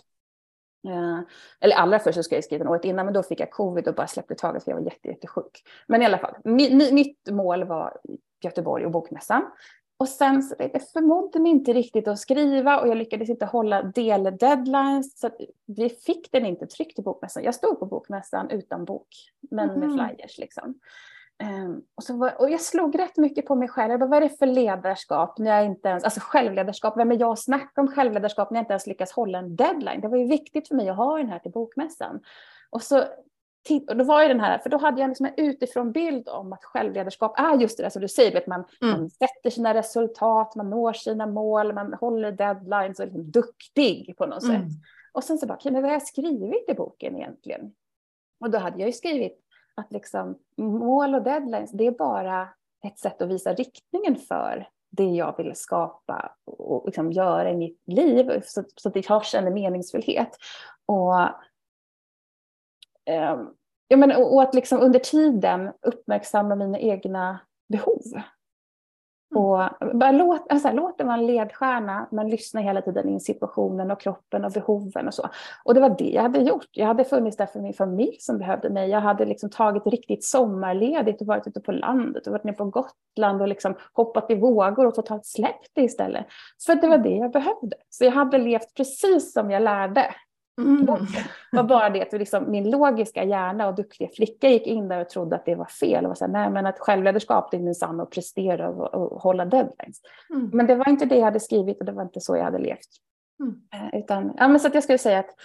[0.87, 1.19] Uh,
[1.59, 3.87] eller allra först så skulle jag skriva den året innan, men då fick jag covid
[3.87, 5.63] och bara släppte taget för jag var jätte, jättesjuk.
[5.87, 7.97] Men i alla fall, mitt mål var
[8.43, 9.51] Göteborg och Bokmässan.
[9.97, 13.83] Och sen så det förmådde mig inte riktigt att skriva och jag lyckades inte hålla
[13.83, 15.19] del-deadlines.
[15.19, 15.29] Så
[15.65, 17.43] vi fick den inte tryckt i bokmässan.
[17.43, 19.07] Jag stod på bokmässan utan bok,
[19.51, 19.79] men mm.
[19.79, 20.79] med flyers liksom.
[21.43, 23.91] Um, och, så var, och jag slog rätt mycket på mig själv.
[23.91, 27.19] Jag bara, vad är det för ledarskap när jag inte ens, alltså självledarskap, vem är
[27.19, 30.01] jag att snacka om självledarskap när jag inte ens lyckas hålla en deadline?
[30.01, 32.19] Det var ju viktigt för mig att ha den här till bokmässan.
[32.69, 33.03] Och så
[33.87, 36.53] och då var ju den här, för då hade jag liksom en utifrån bild om
[36.53, 38.99] att självledarskap är just det där som du säger, att man, mm.
[38.99, 44.15] man sätter sina resultat, man når sina mål, man håller deadlines och är liksom duktig
[44.17, 44.69] på något mm.
[44.69, 44.79] sätt.
[45.11, 47.71] Och sen så bara, okay, men vad har jag skrivit i boken egentligen?
[48.39, 49.39] Och då hade jag ju skrivit
[49.75, 52.49] att liksom, mål och deadlines, det är bara
[52.87, 57.81] ett sätt att visa riktningen för det jag vill skapa och liksom göra i mitt
[57.85, 60.37] liv så, så att jag känner meningsfullhet.
[60.85, 61.15] Och
[63.87, 67.39] ja, men, och, att liksom under tiden uppmärksamma mina egna
[67.69, 68.01] behov.
[69.35, 69.43] Mm.
[69.43, 73.91] Och bara låt, alltså, låt det vara en ledstjärna, men lyssna hela tiden in situationen
[73.91, 75.29] och kroppen och behoven och så.
[75.63, 76.67] Och det var det jag hade gjort.
[76.71, 78.89] Jag hade funnits där för min familj som behövde mig.
[78.89, 82.65] Jag hade liksom tagit riktigt sommarledigt och varit ute på landet och varit nere på
[82.65, 86.25] Gotland och liksom hoppat i vågor och totalt släppt det istället.
[86.65, 87.75] För det var det jag behövde.
[87.89, 90.05] Så jag hade levt precis som jag lärde
[90.61, 90.85] Mm.
[91.51, 95.09] var bara det att liksom, min logiska hjärna och duktiga flicka gick in där och
[95.09, 96.05] trodde att det var fel.
[96.05, 99.21] Och var så här, nej men att självledarskap det är minsann att prestera och, och
[99.21, 100.01] hålla deadlines.
[100.29, 100.49] Mm.
[100.53, 102.59] Men det var inte det jag hade skrivit och det var inte så jag hade
[102.59, 102.89] levt.
[103.39, 103.61] Mm.
[103.73, 105.35] Eh, utan, ja, men så att jag skulle säga att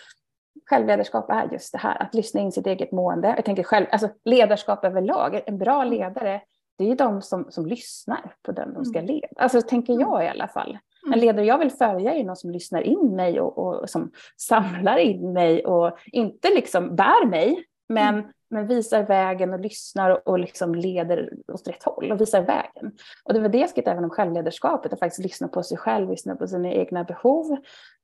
[0.70, 3.28] självledarskap är just det här, att lyssna in sitt eget mående.
[3.36, 6.40] Jag tänker själv, alltså ledarskap överlag, en bra ledare,
[6.78, 9.14] det är ju de som, som lyssnar på den de ska mm.
[9.14, 9.28] leda.
[9.36, 10.08] Alltså tänker mm.
[10.08, 10.78] jag i alla fall.
[11.12, 14.96] En ledare jag vill följa är någon som lyssnar in mig och, och som samlar
[14.96, 18.30] in mig och inte liksom bär mig, men, mm.
[18.50, 22.92] men visar vägen och lyssnar och, och liksom leder åt rätt håll och visar vägen.
[23.24, 26.10] Och det var det jag skrev även om självledarskapet, att faktiskt lyssna på sig själv,
[26.10, 27.56] lyssna på sina egna behov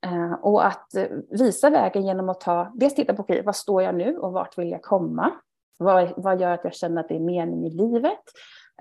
[0.05, 3.83] eh, och att eh, visa vägen genom att ta, dels titta på okay, vad står
[3.83, 5.31] jag nu och vart vill jag komma?
[5.79, 8.23] Vad, vad gör att jag känner att det är mening i livet?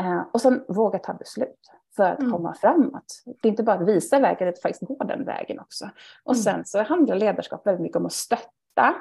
[0.00, 2.32] Eh, och sen våga ta beslut för att mm.
[2.32, 3.22] komma framåt.
[3.24, 5.90] Det är inte bara att visa vägen, att faktiskt gå den vägen också.
[6.24, 6.42] Och mm.
[6.42, 8.94] sen så handlar ledarskap väldigt mycket om att stötta.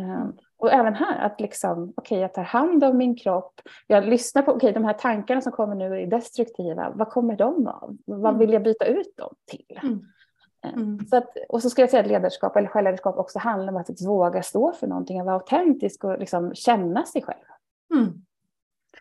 [0.00, 3.60] Um, och även här att liksom, okej, okay, jag tar hand om min kropp.
[3.86, 6.92] Jag lyssnar på, okej, okay, de här tankarna som kommer nu är destruktiva.
[6.94, 7.96] Vad kommer de av?
[8.06, 8.38] Vad mm.
[8.38, 9.80] vill jag byta ut dem till?
[9.82, 10.00] Mm.
[10.64, 11.06] Ehm, mm.
[11.06, 14.02] Så att, och så ska jag säga att ledarskap eller självledarskap också handlar om att
[14.02, 17.44] våga stå för någonting, att vara autentisk och liksom känna sig själv.
[17.94, 18.12] Mm.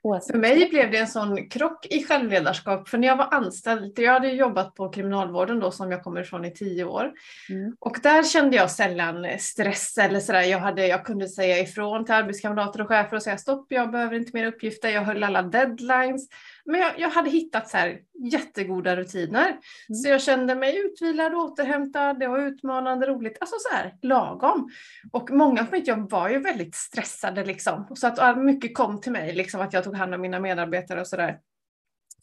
[0.01, 2.89] För mig blev det en sån krock i självledarskap.
[2.89, 6.45] För när jag var anställd, jag hade jobbat på kriminalvården då som jag kommer ifrån
[6.45, 7.11] i tio år.
[7.49, 7.75] Mm.
[7.79, 10.41] Och där kände jag sällan stress eller sådär.
[10.41, 14.15] Jag, hade, jag kunde säga ifrån till arbetskamrater och chefer och säga stopp, jag behöver
[14.15, 14.89] inte mer uppgifter.
[14.89, 16.27] Jag höll alla deadlines.
[16.69, 17.99] Men jag, jag hade hittat så här
[18.31, 19.47] jättegoda rutiner.
[19.47, 19.95] Mm.
[19.95, 23.37] Så jag kände mig utvilad, återhämtad, det var utmanande, roligt.
[23.39, 24.69] Alltså så här lagom.
[25.11, 27.87] Och många på mitt jobb var ju väldigt stressade liksom.
[27.95, 31.07] Så att mycket kom till mig, liksom att jag tog hand om mina medarbetare och
[31.07, 31.39] sådär.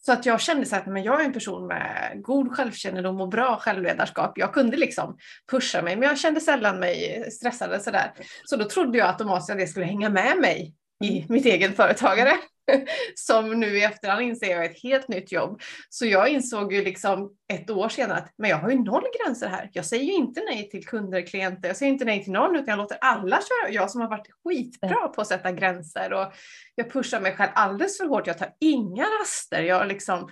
[0.07, 3.29] Så att jag kände så att men jag är en person med god självkännedom och
[3.29, 4.39] bra självledarskap.
[4.39, 5.19] Jag kunde liksom
[5.51, 8.13] pusha mig, men jag kände sällan mig stressad sådär.
[8.45, 11.27] Så då trodde jag automatiskt att det skulle hänga med mig i mm.
[11.29, 12.33] mitt eget företagare.
[13.15, 15.61] som nu i efterhand inser jag är ett helt nytt jobb.
[15.89, 19.49] Så jag insåg ju liksom ett år senare att men jag har ju noll gränser
[19.49, 19.71] här.
[19.73, 22.69] Jag säger ju inte nej till kunder, klienter, jag säger inte nej till någon utan
[22.69, 23.73] jag låter alla köra.
[23.73, 26.33] Jag som har varit skitbra på att sätta gränser och
[26.75, 28.27] jag pushar mig själv alldeles för hårt.
[28.27, 29.63] Jag tar inga raster.
[29.63, 30.29] Jag liksom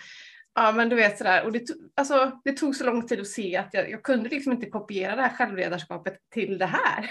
[0.54, 1.62] Ja men du vet sådär, och det,
[1.94, 5.16] alltså, det tog så lång tid att se att jag, jag kunde liksom inte kopiera
[5.16, 7.10] det här självledarskapet till det här.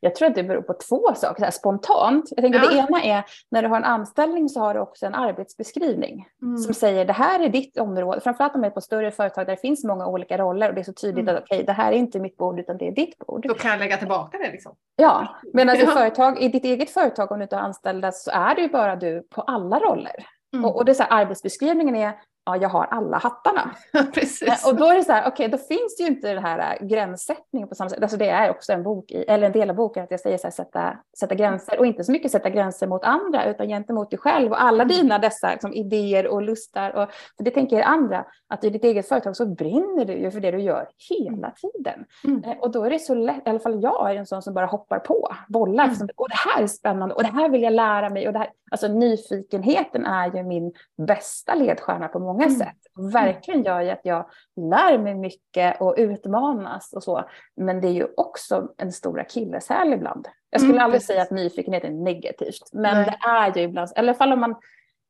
[0.00, 2.32] Jag tror att det beror på två saker, så spontant.
[2.36, 2.68] Jag tänker ja.
[2.68, 6.58] Det ena är när du har en anställning så har du också en arbetsbeskrivning mm.
[6.58, 8.20] som säger det här är ditt område.
[8.20, 10.80] Framförallt om det är på större företag där det finns många olika roller och det
[10.80, 11.36] är så tydligt mm.
[11.36, 13.48] att okej, okay, det här är inte mitt bord utan det är ditt bord.
[13.48, 14.76] Då kan jag lägga tillbaka det liksom.
[14.96, 15.92] Ja, men alltså ja.
[15.92, 18.96] företag, i ditt eget företag om du inte har anställda så är det ju bara
[18.96, 20.26] du på alla roller.
[20.54, 20.64] Mm.
[20.64, 22.12] Och, och, det är så här, arbetsbeskrivningen är
[22.46, 23.70] ja, jag har alla hattarna.
[24.14, 24.66] Precis.
[24.66, 26.76] Och då är det så här, okej, okay, då finns det ju inte den här
[26.80, 28.02] äh, gränssättningen på samma sätt.
[28.02, 30.38] Alltså det är också en bok, i, eller en del av boken, att jag säger
[30.38, 34.10] så här, sätta, sätta gränser och inte så mycket sätta gränser mot andra utan gentemot
[34.10, 34.96] dig själv och alla mm.
[34.96, 36.90] dina dessa liksom, idéer och lustar.
[36.90, 40.30] Och, för det tänker er andra, att i ditt eget företag så brinner du ju
[40.30, 42.04] för det du gör hela tiden.
[42.24, 42.44] Mm.
[42.44, 44.54] Eh, och då är det så lätt, i alla fall jag är en sån som
[44.54, 46.08] bara hoppar på, bollar, mm.
[46.16, 48.26] Och det här är spännande och det här vill jag lära mig.
[48.26, 50.72] Och det här, alltså nyfikenheten är ju min
[51.06, 52.58] bästa ledstjärna på många många mm.
[52.58, 52.76] sätt.
[53.12, 57.24] Verkligen gör ju att jag lär mig mycket och utmanas och så.
[57.56, 60.28] Men det är ju också en stor akilleshäl ibland.
[60.50, 61.06] Jag skulle mm, aldrig precis.
[61.06, 63.04] säga att nyfikenhet är negativt, men Nej.
[63.04, 64.50] det är ju ibland, i alla fall om man,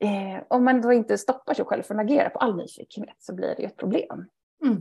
[0.01, 3.35] eh, om man då inte stoppar sig själv från att agera på all nyfikenhet så
[3.35, 4.27] blir det ju ett problem.
[4.65, 4.77] Mm.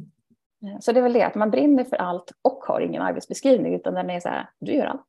[0.64, 3.76] Eh, så det är väl det, att man brinner för allt och har ingen arbetsbeskrivning
[3.76, 5.08] utan den är så här, du gör allt.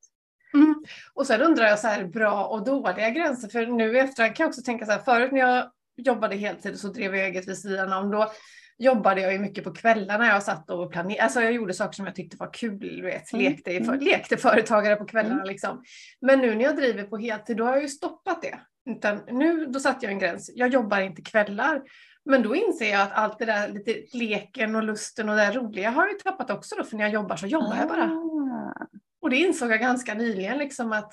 [0.54, 0.84] Mm.
[1.14, 4.44] Och sen undrar jag så här, bra och dåliga gränser, för nu i efterhand kan
[4.44, 7.48] jag också tänka så här, förut när jag jobbade heltid och så drev jag eget
[7.48, 8.10] vid sidan om.
[8.10, 8.32] Då
[8.78, 10.26] jobbade jag ju mycket på kvällarna.
[10.26, 11.22] Jag satt och planerade.
[11.22, 13.02] Alltså jag gjorde saker som jag tyckte var kul.
[13.02, 13.32] Vet.
[13.32, 13.44] Mm.
[13.44, 14.00] Lekte, mm.
[14.00, 15.34] lekte företagare på kvällarna.
[15.34, 15.46] Mm.
[15.46, 15.82] Liksom.
[16.20, 18.58] Men nu när jag driver på heltid, då har jag ju stoppat det.
[18.90, 20.50] Utan nu, då satte jag en gräns.
[20.54, 21.82] Jag jobbar inte kvällar.
[22.24, 25.90] Men då inser jag att allt det där lite leken och lusten och det roliga
[25.90, 26.84] har jag ju tappat också då.
[26.84, 27.78] För när jag jobbar så jobbar ah.
[27.78, 28.04] jag bara.
[28.04, 28.86] Ah.
[29.22, 31.12] Och det insåg jag ganska nyligen liksom att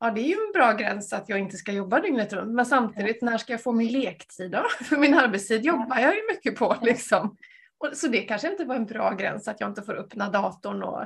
[0.00, 2.54] Ja, det är ju en bra gräns att jag inte ska jobba dygnet runt.
[2.54, 4.66] Men samtidigt, när ska jag få min lektid då?
[4.84, 6.76] För min arbetstid jobbar jag ju mycket på.
[6.82, 7.36] Liksom.
[7.78, 10.82] Och, så det kanske inte var en bra gräns att jag inte får öppna datorn
[10.82, 11.04] och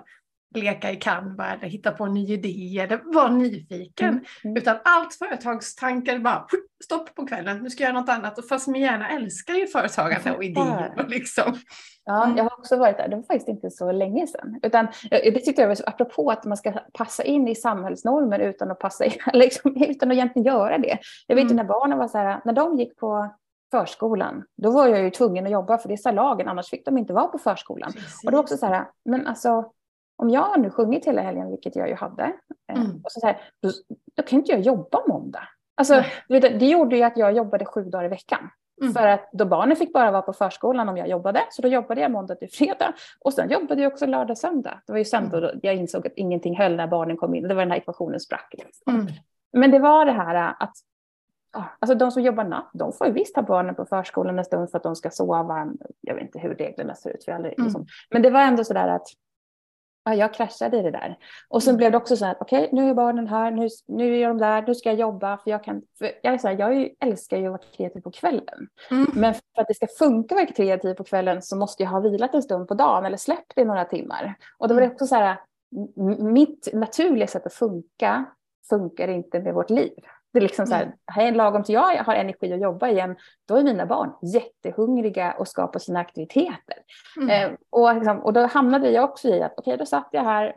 [0.55, 4.09] leka i Canva hitta på en ny idé eller vara nyfiken.
[4.09, 4.25] Mm.
[4.45, 4.57] Mm.
[4.57, 6.47] Utan allt företagstankar bara
[6.85, 8.39] stopp på kvällen, nu ska jag göra något annat.
[8.39, 10.95] Och fast min hjärna älskar ju företagande och idéer.
[10.99, 11.59] Och liksom.
[12.05, 12.37] Ja, mm.
[12.37, 13.09] jag har också varit där.
[13.09, 14.61] Det var faktiskt inte så länge sedan.
[14.63, 18.71] Utan, det tyckte jag var så, apropå att man ska passa in i samhällsnormer utan
[18.71, 20.99] att passa in, liksom, utan att egentligen göra det.
[21.27, 21.57] Jag vet mm.
[21.57, 23.35] när barnen var så här, när de gick på
[23.71, 26.99] förskolan, då var jag ju tvungen att jobba för det sa lagen, annars fick de
[26.99, 27.93] inte vara på förskolan.
[27.93, 28.25] Precis.
[28.25, 29.73] Och det var också så här, men alltså
[30.21, 32.23] om jag har nu sjungit hela helgen, vilket jag ju hade,
[32.73, 33.01] eh, mm.
[33.05, 33.71] och så, så här, då,
[34.17, 35.43] då kan inte jag jobba måndag.
[35.75, 38.51] Alltså, det, det gjorde ju att jag jobbade sju dagar i veckan.
[38.81, 38.93] Mm.
[38.93, 42.01] För att då barnen fick bara vara på förskolan om jag jobbade, så då jobbade
[42.01, 42.93] jag måndag till fredag.
[43.21, 44.81] Och sen jobbade jag också lördag söndag.
[44.87, 45.41] Det var ju sen mm.
[45.41, 47.49] då jag insåg att ingenting höll när barnen kom in.
[47.49, 48.55] Det var den här ekvationen sprack.
[48.59, 48.95] Liksom.
[48.95, 49.07] Mm.
[49.53, 50.73] Men det var det här att
[51.79, 54.71] Alltså de som jobbar natt, de får ju visst ha barnen på förskolan en stund
[54.71, 55.73] för att de ska sova.
[56.01, 57.25] Jag vet inte hur reglerna ser ut.
[57.25, 57.65] För aldrig, mm.
[57.65, 57.87] liksom.
[58.11, 59.07] Men det var ändå så där att
[60.05, 61.19] ja, jag kraschade i det där.
[61.49, 61.77] Och sen mm.
[61.77, 64.39] blev det också så här, okej, okay, nu är barnen här, nu, nu är de
[64.39, 65.39] där, nu ska jag jobba.
[65.39, 68.11] För jag, kan, för jag, är så här, jag älskar ju att vara kreativ på
[68.11, 68.69] kvällen.
[68.91, 69.07] Mm.
[69.15, 72.01] Men för att det ska funka att vara kreativ på kvällen så måste jag ha
[72.01, 74.35] vilat en stund på dagen eller släppt det några timmar.
[74.59, 74.95] Och då var det mm.
[74.95, 75.37] också så här,
[76.19, 78.27] mitt naturliga sätt att funka
[78.69, 79.93] funkar inte med vårt liv.
[80.33, 83.17] Det är liksom så här, här lagom till jag har energi att jobba igen,
[83.49, 86.77] då är mina barn jättehungriga och ska på sina aktiviteter.
[87.17, 87.31] Mm.
[87.31, 90.25] Eh, och, liksom, och då hamnade jag också i att, okej, okay, då satt jag
[90.25, 90.57] här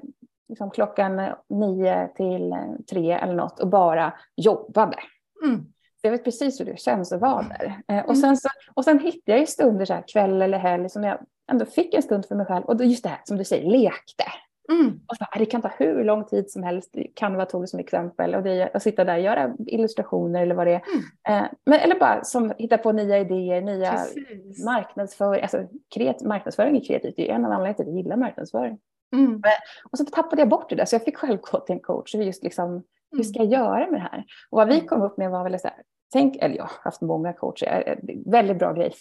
[0.50, 2.56] liksom, klockan nio till
[2.90, 4.98] tre eller något och bara jobbade.
[5.44, 5.66] Mm.
[6.02, 7.82] Jag vet precis hur det känns att vara där.
[7.88, 8.16] Eh, och, mm.
[8.16, 11.18] sen så, och sen hittade jag stunder så här, kväll eller helg som jag
[11.52, 12.66] ändå fick en stund för mig själv.
[12.66, 14.24] Och då just det här som du säger, lekte.
[14.72, 15.00] Mm.
[15.08, 18.36] Och så, det kan ta hur lång tid som helst, Canva tog det som exempel,
[18.36, 20.82] och det är att sitta där och göra illustrationer eller vad det är.
[20.94, 21.44] Mm.
[21.44, 24.66] Eh, men, eller bara som hitta på nya idéer, nya Precis.
[24.66, 25.42] marknadsföring.
[25.42, 28.80] Alltså, kreat, marknadsföring är kreativt, det är en av anledningarna till att jag gillar marknadsföring.
[29.16, 29.32] Mm.
[29.32, 29.52] Men,
[29.92, 32.16] och så tappade jag bort det där, så jag fick själv gå till en coach.
[32.16, 34.26] Just liksom, hur ska jag göra med det här?
[34.50, 34.88] Och vad vi mm.
[34.88, 35.78] kom upp med var väl så här,
[36.14, 38.94] Tänk, eller jag har haft många coacher, väldigt bra grej.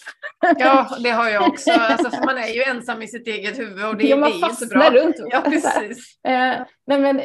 [0.59, 1.71] Ja, det har jag också.
[1.71, 4.47] Alltså, för man är ju ensam i sitt eget huvud och det, ja, man det
[4.47, 4.91] är inte bra.
[4.91, 5.17] runt.
[5.31, 6.25] Ja, precis.
[6.25, 7.21] Eh, nej, men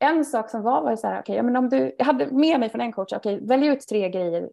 [0.00, 2.70] en sak som var var så här, okay, men om du, jag hade med mig
[2.70, 4.48] från en coach, okay, välj ut tre grejer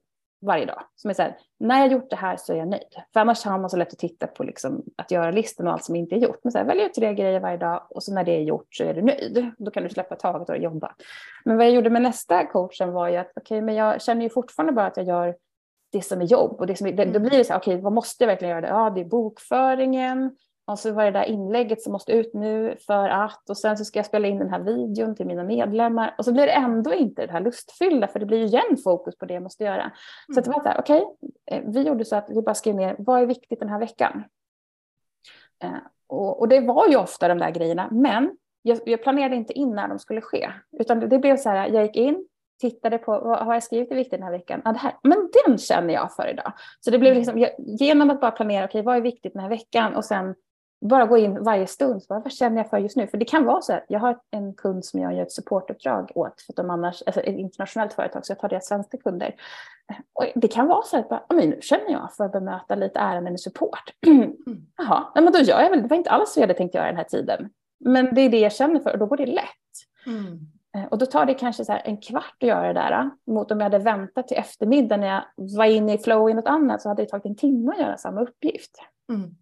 [0.46, 0.84] varje dag.
[0.96, 2.96] Som är så här, när jag gjort det här så är jag nöjd.
[3.14, 5.84] För annars har man så lätt att titta på liksom, att göra listan och allt
[5.84, 6.40] som inte är gjort.
[6.44, 8.68] Men så här, välj ut tre grejer varje dag och så när det är gjort
[8.76, 9.52] så är du nöjd.
[9.58, 10.96] Då kan du släppa taget och jobba.
[11.46, 14.22] Men vad jag gjorde med nästa coachen var ju att okej, okay, men jag känner
[14.24, 15.36] ju fortfarande bara att jag gör
[15.92, 16.60] det som är jobb.
[16.60, 18.50] Och det som är, då blir det så här, okej, okay, vad måste jag verkligen
[18.50, 18.62] göra?
[18.62, 18.68] Det?
[18.68, 23.10] Ja, det är bokföringen, och så var det där inlägget som måste ut nu för
[23.10, 26.26] att och sen så ska jag spela in den här videon till mina medlemmar och
[26.26, 29.26] så blir det ändå inte det här lustfyllda för det blir ju igen fokus på
[29.26, 29.82] det jag måste göra.
[29.82, 29.94] Mm.
[30.34, 32.76] Så det var så här, okej, okay, eh, vi gjorde så att vi bara skrev
[32.76, 34.24] ner vad är viktigt den här veckan.
[35.64, 35.72] Eh,
[36.08, 39.76] och, och det var ju ofta de där grejerna, men jag, jag, planerade inte in
[39.76, 42.28] när de skulle ske, utan det, det blev så här, jag gick in,
[42.62, 44.62] tittade på vad har jag skrivit är viktigt den här veckan?
[44.66, 46.54] Ja, det här, men den känner jag för idag.
[46.80, 49.42] Så det blev liksom, jag, genom att bara planera, okej, okay, vad är viktigt den
[49.42, 49.96] här veckan?
[49.96, 50.36] Och sen
[50.90, 53.08] bara gå in varje stund, så bara, vad känner jag för just nu?
[53.08, 56.12] För det kan vara så att jag har en kund som jag gör ett supportuppdrag
[56.16, 59.36] åt, för att de annars, alltså ett internationellt företag, så jag tar deras svenska kunder.
[60.14, 63.00] Och det kan vara så att bara, men nu känner jag för att bemöta lite
[63.00, 63.84] ärenden i support.
[64.78, 66.86] Jaha, men då gör jag väl, det var inte alls vad jag hade tänkt göra
[66.86, 67.50] den här tiden.
[67.80, 69.46] Men det är det jag känner för och då går det lätt.
[70.06, 70.40] Mm.
[70.76, 73.10] Eh, och då tar det kanske så en kvart att göra det där.
[73.28, 75.24] Mot om jag hade väntat till eftermiddag när jag
[75.58, 77.98] var inne i flow i något annat så hade det tagit en timme att göra
[77.98, 78.72] samma uppgift.
[79.10, 79.36] Mm.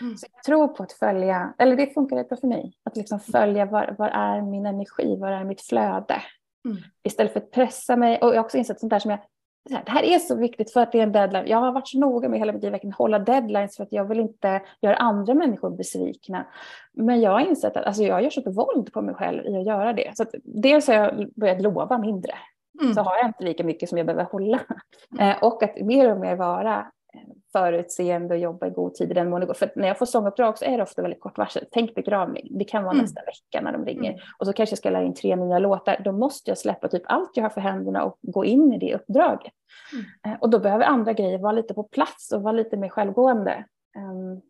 [0.00, 0.16] Mm.
[0.16, 3.20] Så jag tror på att följa, eller det funkar rätt bra för mig, att liksom
[3.20, 6.22] följa var, var är min energi, var är mitt flöde?
[6.64, 6.78] Mm.
[7.02, 8.18] Istället för att pressa mig.
[8.18, 9.20] Och jag har också insett sånt där som jag,
[9.68, 11.46] det här är så viktigt för att det är en deadline.
[11.46, 14.04] Jag har varit så noga med hela mitt liv att hålla deadlines för att jag
[14.04, 16.46] vill inte göra andra människor besvikna.
[16.92, 19.66] Men jag har insett att alltså, jag gör så våld på mig själv i att
[19.66, 20.12] göra det.
[20.16, 22.32] Så att dels har jag börjat lova mindre.
[22.80, 22.94] Mm.
[22.94, 24.60] Så har jag inte lika mycket som jag behöver hålla.
[25.12, 25.30] Mm.
[25.30, 26.86] Eh, och att mer och mer vara
[27.52, 29.54] förutseende och jobba i god tid i den mån det går.
[29.54, 31.64] För när jag får sånguppdrag så är det ofta väldigt kort varsel.
[31.70, 33.02] Tänk begravning, det kan vara mm.
[33.02, 34.10] nästa vecka när de ringer.
[34.10, 34.20] Mm.
[34.38, 36.00] Och så kanske jag ska lära in tre nya låtar.
[36.04, 38.94] Då måste jag släppa typ allt jag har för händerna och gå in i det
[38.94, 39.52] uppdraget.
[39.92, 40.04] Mm.
[40.34, 43.64] Eh, och då behöver andra grejer vara lite på plats och vara lite mer självgående.
[43.96, 44.40] Um,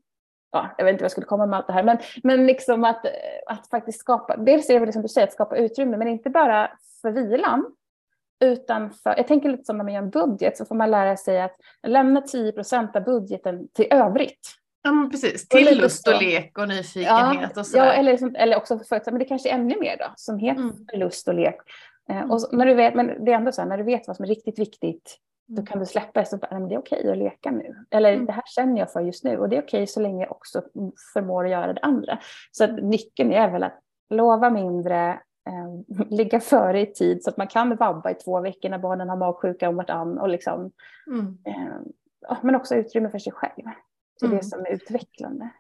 [0.52, 2.84] ja, jag vet inte vad jag skulle komma med allt det här, men, men liksom
[2.84, 3.06] att,
[3.46, 6.30] att faktiskt skapa, dels är det väl som du säger, att skapa utrymme, men inte
[6.30, 6.70] bara
[7.02, 7.72] för vilan,
[8.40, 11.16] utan för, jag tänker lite som när man gör en budget så får man lära
[11.16, 14.58] sig att lämna 10 procent av budgeten till övrigt.
[14.82, 15.48] Ja, men precis.
[15.48, 17.86] Till lust och lek och nyfikenhet ja, och sådär.
[17.86, 20.74] Ja, eller, eller också för men det kanske är ännu mer då, som heter mm.
[20.94, 21.56] lust och lek.
[22.10, 24.06] Eh, och så, när du vet, men det är ändå så här, när du vet
[24.06, 26.26] vad som är riktigt viktigt, då kan du släppa det.
[26.26, 27.74] Så, men det är okej att leka nu.
[27.90, 28.26] Eller mm.
[28.26, 30.62] det här känner jag för just nu och det är okej så länge jag också
[31.12, 32.18] förmår att göra det andra.
[32.52, 37.36] Så att nyckeln är väl att lova mindre, eh, ligga före i tid så att
[37.36, 40.72] man kan vabba i två veckor när barnen har magsjuka om vartann och liksom,
[41.06, 41.38] mm.
[41.44, 43.64] eh, men också utrymme för sig själv.
[44.20, 44.38] Det är mm.
[44.38, 45.50] det som är utvecklande.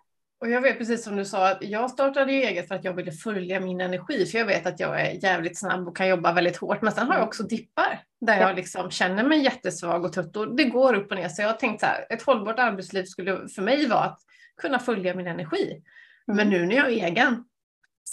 [0.40, 2.92] Och jag vet precis som du sa att jag startade ju eget för att jag
[2.92, 6.32] ville följa min energi för jag vet att jag är jävligt snabb och kan jobba
[6.32, 7.28] väldigt hårt men sen har jag mm.
[7.28, 11.16] också dippar där jag liksom känner mig jättesvag och trött och det går upp och
[11.16, 14.20] ner så jag har tänkt så här ett hållbart arbetsliv skulle för mig vara att
[14.56, 15.82] kunna följa min energi.
[16.26, 16.48] Men mm.
[16.48, 17.44] nu när jag är egen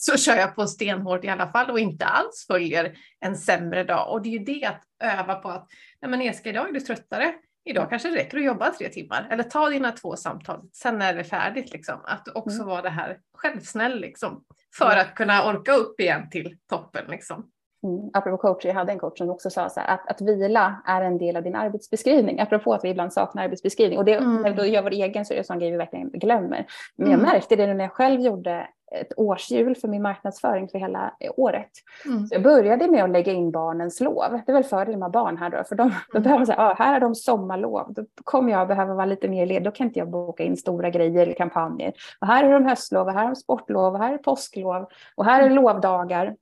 [0.01, 4.11] så kör jag på stenhårt i alla fall och inte alls följer en sämre dag.
[4.11, 5.67] Och det är ju det att öva på att,
[6.01, 7.33] nej men Eska idag är du tröttare,
[7.65, 11.13] idag kanske det räcker att jobba tre timmar eller ta dina två samtal, sen är
[11.13, 12.01] det färdigt liksom.
[12.03, 12.67] Att också mm.
[12.67, 14.43] vara det här självsnäll liksom
[14.77, 17.51] för att kunna orka upp igen till toppen liksom.
[17.85, 18.09] Mm.
[18.13, 21.01] Apropå coach, jag hade en coach som också sa så här, att, att vila är
[21.01, 22.39] en del av din arbetsbeskrivning.
[22.39, 23.97] Apropå att vi ibland saknar arbetsbeskrivning.
[23.97, 24.41] Och det, mm.
[24.41, 26.65] när vi då gör vår egen så är det en sån grej vi verkligen glömmer.
[26.95, 27.31] Men jag mm.
[27.31, 31.69] märkte det när jag själv gjorde ett årshjul för min marknadsföring för hela året.
[32.05, 32.27] Mm.
[32.27, 34.41] Så jag började med att lägga in barnens lov.
[34.45, 36.73] Det är väl fördel med barn här då, för de, då behöver man säga, ah,
[36.73, 39.99] här är de sommarlov, då kommer jag behöva vara lite mer ledig, då kan inte
[39.99, 41.93] jag boka in stora grejer eller kampanjer.
[42.19, 45.25] Och här är de höstlov, och här är de sportlov, och här är påsklov, och
[45.25, 45.55] här är mm.
[45.55, 46.35] lovdagar.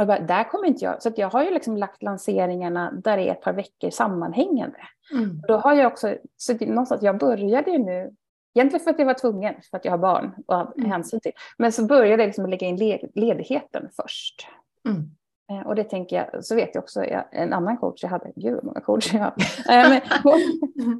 [0.00, 3.28] Och bara, där kommer inte jag, så jag har ju liksom lagt lanseringarna där det
[3.28, 4.78] är ett par veckor sammanhängande.
[5.12, 5.42] Mm.
[5.48, 8.10] Då har jag också, så någonstans, jag började ju nu
[8.56, 10.90] Egentligen för att jag var tvungen, för att jag har barn och har mm.
[10.90, 11.32] hänsyn till.
[11.58, 12.76] Men så började jag liksom lägga in
[13.14, 14.48] ledigheten först.
[14.88, 15.02] Mm.
[15.50, 18.64] Eh, och det tänker jag, så vet jag också, en annan coach jag hade, gud
[18.64, 19.34] många coacher jag har.
[19.68, 20.42] Eh, hon,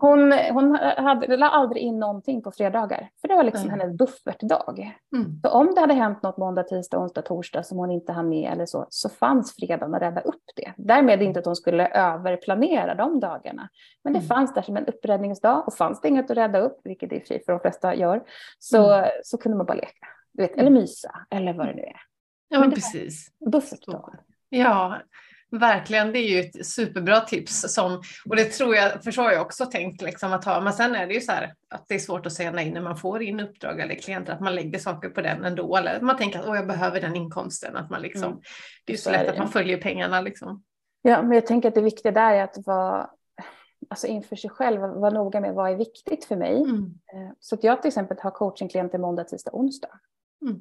[0.01, 3.81] hon, hon hade, la aldrig in någonting på fredagar, för det var liksom mm.
[3.81, 4.93] hennes buffertdag.
[5.17, 5.41] Mm.
[5.43, 8.53] Så om det hade hänt något måndag, tisdag, onsdag, torsdag som hon inte hann med
[8.53, 10.73] eller så, så fanns fredagen att rädda upp det.
[10.77, 13.69] Därmed inte att hon skulle överplanera de dagarna.
[14.05, 14.29] Men det mm.
[14.29, 17.25] fanns där som en uppräddningsdag och fanns det inget att rädda upp, vilket det är
[17.25, 18.23] fri för de flesta gör,
[18.59, 19.11] så, mm.
[19.23, 20.07] så kunde man bara leka.
[20.33, 22.01] Du vet, eller mysa, eller vad det nu är.
[22.49, 23.29] Ja, men precis.
[23.53, 24.19] Buffertdag.
[24.49, 25.01] Ja,
[25.51, 26.13] verkligen.
[26.13, 27.75] Det är ju ett superbra tips.
[27.75, 30.61] Som, och det tror jag, för så har jag också tänkt liksom att ha.
[30.61, 32.81] Men sen är det ju så här att det är svårt att säga nej när
[32.81, 35.77] man får in uppdrag eller klienter, att man lägger saker på den ändå.
[35.77, 37.77] Eller att man tänker att jag behöver den inkomsten.
[37.77, 38.41] Att man liksom, mm.
[38.85, 40.21] Det är ju så, så lätt att man följer pengarna.
[40.21, 40.63] Liksom.
[41.03, 43.11] Ja, men jag tänker att det viktiga där är att vara
[43.89, 46.63] alltså inför sig själv, vara noga med vad är viktigt för mig.
[46.63, 46.95] Mm.
[47.15, 50.01] Eh, så att jag till exempel har coachingklienter måndag, tisdag, onsdag.
[50.43, 50.61] Mm.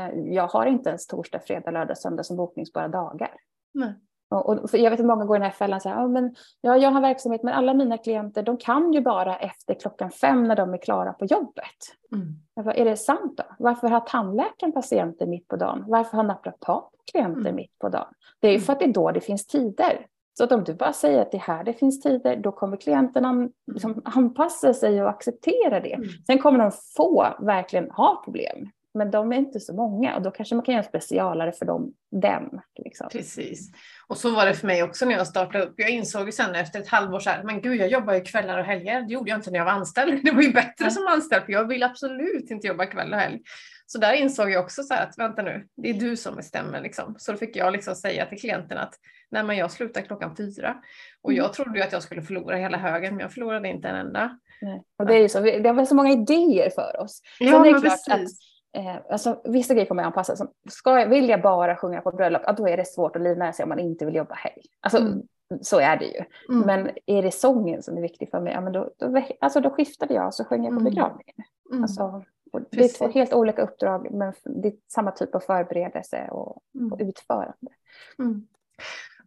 [0.00, 3.34] Eh, jag har inte ens torsdag, fredag, lördag, söndag som bokningsbara dagar.
[3.74, 3.94] Nej.
[4.30, 6.34] Och, och jag vet att många går i den här fällan så här, ja, men,
[6.60, 10.44] ja, jag har verksamhet men alla mina klienter de kan ju bara efter klockan fem
[10.44, 11.64] när de är klara på jobbet.
[12.12, 12.26] Mm.
[12.64, 13.44] Bara, är det sant då?
[13.58, 15.84] Varför har tandläkaren patienter mitt på dagen?
[15.86, 17.54] Varför har naprapat klienter mm.
[17.54, 18.14] mitt på dagen?
[18.40, 18.64] Det är ju mm.
[18.64, 20.06] för att det är då det finns tider.
[20.38, 22.76] Så att om du bara säger att det är här det finns tider, då kommer
[22.76, 25.92] klienterna liksom anpassa sig och acceptera det.
[25.92, 26.08] Mm.
[26.26, 30.30] Sen kommer de få verkligen ha problem men de är inte så många och då
[30.30, 32.60] kanske man kan göra en specialare för dem, dem.
[32.84, 33.08] Liksom.
[33.12, 33.70] Precis.
[34.06, 35.74] Och så var det för mig också när jag startade upp.
[35.76, 38.58] Jag insåg ju sen efter ett halvår så här, men gud jag jobbar ju kvällar
[38.58, 39.02] och helger.
[39.02, 40.20] Det gjorde jag inte när jag var anställd.
[40.24, 43.40] Det var ju bättre som anställd för jag vill absolut inte jobba kväll och helg.
[43.86, 46.80] Så där insåg jag också så här att vänta nu, det är du som bestämmer
[46.80, 47.14] liksom.
[47.18, 48.94] Så då fick jag liksom säga till klienten att
[49.30, 50.76] nej men jag slutar klockan fyra.
[51.22, 51.52] Och jag mm.
[51.52, 54.38] trodde ju att jag skulle förlora hela högen men jag förlorade inte en enda.
[54.62, 54.82] Nej.
[54.98, 57.20] Och det är ju så, det har så många idéer för oss.
[57.38, 58.08] Ja, det är klart precis.
[58.08, 60.36] att Eh, alltså, vissa grejer kommer jag anpassa.
[60.36, 63.22] Som, ska jag, vill jag bara sjunga på bröllop, ja, då är det svårt att
[63.22, 64.62] livnära sig om man inte vill jobba helg.
[64.80, 65.22] Alltså, mm.
[65.60, 66.24] Så är det ju.
[66.48, 66.66] Mm.
[66.66, 69.70] Men är det sången som är viktig för mig, ja, men då, då, alltså, då
[69.70, 70.84] skiftade jag och så sjöng jag på mm.
[70.84, 71.36] begravningen.
[71.70, 71.82] Mm.
[71.82, 72.24] Alltså,
[72.70, 76.92] det är två helt olika uppdrag men det är samma typ av förberedelse och, mm.
[76.92, 77.70] och utförande.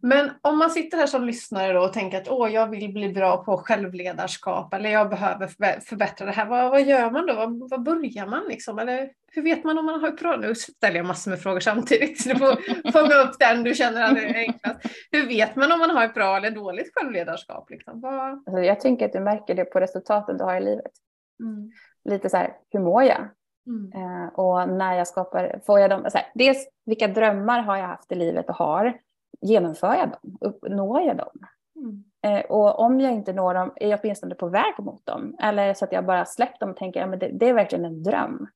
[0.00, 3.44] Men om man sitter här som lyssnare och tänker att Åh, jag vill bli bra
[3.44, 5.46] på självledarskap eller jag behöver
[5.80, 6.46] förbättra det här.
[6.46, 7.34] Vad, vad gör man då?
[7.34, 8.78] Vad, vad börjar man liksom?
[8.78, 10.36] Eller hur vet man om man har bra?
[10.36, 12.24] Nu ställer jag massor med frågor samtidigt.
[12.24, 14.80] Du får fånga upp den du känner är enklast.
[15.10, 17.70] Hur vet man om man har ett bra eller dåligt självledarskap?
[17.70, 18.00] Liksom?
[18.00, 18.30] Vad...
[18.30, 20.92] Alltså jag tänker att du märker det på resultaten du har i livet.
[21.40, 21.70] Mm.
[22.04, 23.28] Lite så här, hur mår jag?
[23.66, 23.92] Mm.
[23.94, 27.86] Eh, och när jag skapar, får jag dem, så här, dels vilka drömmar har jag
[27.86, 28.98] haft i livet och har?
[29.40, 30.38] Genomför jag dem?
[30.40, 31.38] Uppnår jag dem?
[31.76, 32.04] Mm.
[32.22, 35.36] Eh, och om jag inte når dem, är jag åtminstone på väg mot dem?
[35.42, 37.84] Eller så att jag bara släppt dem och tänker att ja, det, det, är verkligen
[37.84, 38.48] en dröm.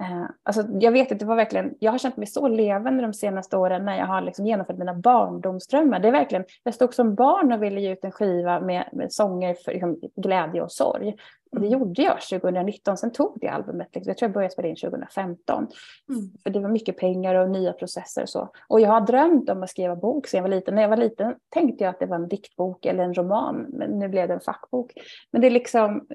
[0.00, 3.14] Eh, alltså, jag vet att det var verkligen, jag har känt mig så levande de
[3.14, 6.00] senaste åren när jag har liksom genomfört mina barndomsdrömmar.
[6.00, 9.12] Det är verkligen, jag stod som barn och ville ge ut en skiva med, med
[9.12, 11.16] sånger för liksom, glädje och sorg.
[11.52, 13.88] Det gjorde jag 2019, sen tog det albumet.
[13.94, 14.10] Liksom.
[14.10, 15.68] Jag tror jag började spela in 2015.
[16.08, 16.30] Mm.
[16.42, 18.48] För det var mycket pengar och nya processer och så.
[18.68, 20.74] Och jag har drömt om att skriva bok sedan jag var liten.
[20.74, 23.98] När jag var liten tänkte jag att det var en diktbok eller en roman, men
[23.98, 24.92] nu blev det en fackbok.
[25.30, 26.06] Men det är liksom,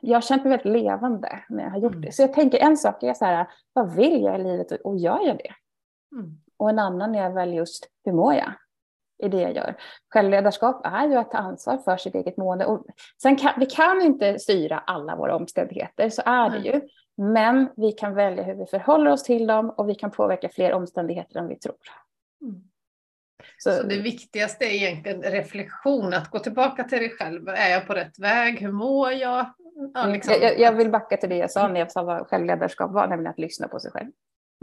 [0.00, 2.04] jag har känt mig väldigt levande när jag har gjort mm.
[2.04, 2.12] det.
[2.12, 5.26] Så jag tänker en sak är så här, vad vill jag i livet och gör
[5.26, 5.52] jag det?
[6.16, 6.30] Mm.
[6.56, 8.52] Och en annan är väl just, hur mår jag?
[9.22, 9.74] I det jag gör.
[10.08, 12.66] Självledarskap är ju att ta ansvar för sitt eget mående.
[12.66, 12.86] Och
[13.22, 16.80] sen kan, vi kan inte styra alla våra omständigheter, så är det ju.
[17.16, 20.72] Men vi kan välja hur vi förhåller oss till dem och vi kan påverka fler
[20.72, 21.76] omständigheter än vi tror.
[22.42, 22.62] Mm.
[23.58, 27.48] Så, så, det viktigaste är egentligen reflektion, att gå tillbaka till dig själv.
[27.48, 28.60] Är jag på rätt väg?
[28.60, 29.46] Hur mår jag?
[29.94, 30.12] Ja, mm.
[30.12, 30.34] liksom.
[30.40, 33.30] jag, jag, vill backa till det jag sa när jag sa vad självledarskap var, nämligen
[33.30, 34.10] att lyssna på sig själv.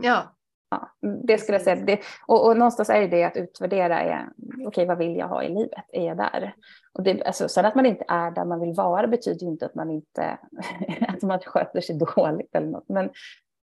[0.01, 0.36] Ja,
[0.69, 0.91] Ja,
[1.27, 1.75] det skulle jag säga.
[1.75, 5.43] Det, och, och någonstans är det att utvärdera, är, okej okay, vad vill jag ha
[5.43, 5.85] i livet?
[5.91, 6.55] Är jag där?
[6.93, 9.65] Och det, alltså, sen att man inte är där man vill vara betyder ju inte
[9.65, 10.37] att man inte
[11.07, 12.89] att man sköter sig dåligt eller något.
[12.89, 13.05] Men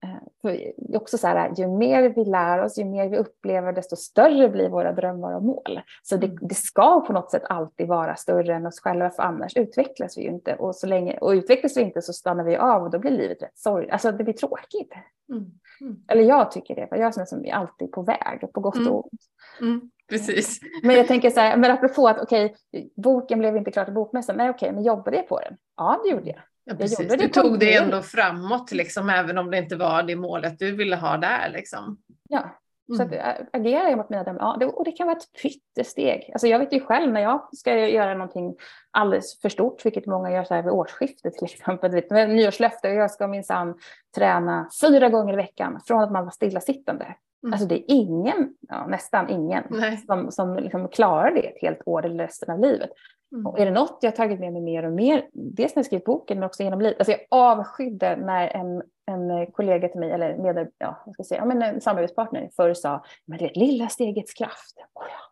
[0.05, 4.49] eh, också så här, ju mer vi lär oss, ju mer vi upplever, desto större
[4.49, 5.81] blir våra drömmar och mål.
[6.03, 6.39] Så det, mm.
[6.41, 10.23] det ska på något sätt alltid vara större än oss själva, för annars utvecklas vi
[10.23, 10.55] ju inte.
[10.55, 13.43] Och, så länge, och utvecklas vi inte så stannar vi av och då blir livet
[13.43, 13.93] rätt sorgligt.
[13.93, 14.93] Alltså det blir tråkigt.
[15.33, 15.51] Mm.
[15.81, 15.97] Mm.
[16.09, 18.95] Eller jag tycker det, för jag är som alltid på väg, på gott och mm.
[18.95, 19.21] ont.
[19.61, 19.91] Mm.
[20.09, 20.61] Precis.
[20.83, 23.95] Men jag tänker så här, men apropå att okej, okay, boken blev inte klar till
[23.95, 24.37] bokmässan.
[24.37, 25.57] Nej okej, okay, men jobbade jag på den?
[25.77, 26.41] Ja, det gjorde jag.
[26.65, 27.11] Ja, precis.
[27.11, 30.77] Jag du tog det ändå framåt, liksom, även om det inte var det målet du
[30.77, 31.51] ville ha där.
[31.51, 31.99] Liksom.
[32.29, 32.59] Ja,
[32.97, 35.43] Så att, äh, agerar jag mot mina drömmar, ja, det, och det kan vara ett
[35.43, 36.31] pyttesteg.
[36.33, 38.57] Alltså jag vet ju själv när jag ska göra någonting
[38.91, 42.95] alldeles för stort, vilket många gör så här vid årsskiftet till exempel, med nyårslöfte, och
[42.95, 43.79] jag ska minsann
[44.17, 47.05] träna fyra gånger i veckan från att man var stillasittande.
[47.43, 47.53] Mm.
[47.53, 49.97] Alltså det är ingen, ja, nästan ingen, Nej.
[49.97, 52.91] som, som liksom klarar det ett helt år eller resten av livet.
[53.33, 53.47] Mm.
[53.47, 56.05] Och är det något jag tagit med mig mer och mer, dels när jag skrivit
[56.05, 56.99] boken men också genom livet.
[56.99, 61.41] Alltså jag avskydde när en, en kollega till mig, eller med, ja, jag ska säga,
[61.41, 64.77] ja, men en samarbetspartner förr sa, men det lilla stegets kraft.
[64.95, 65.29] Oh, ja.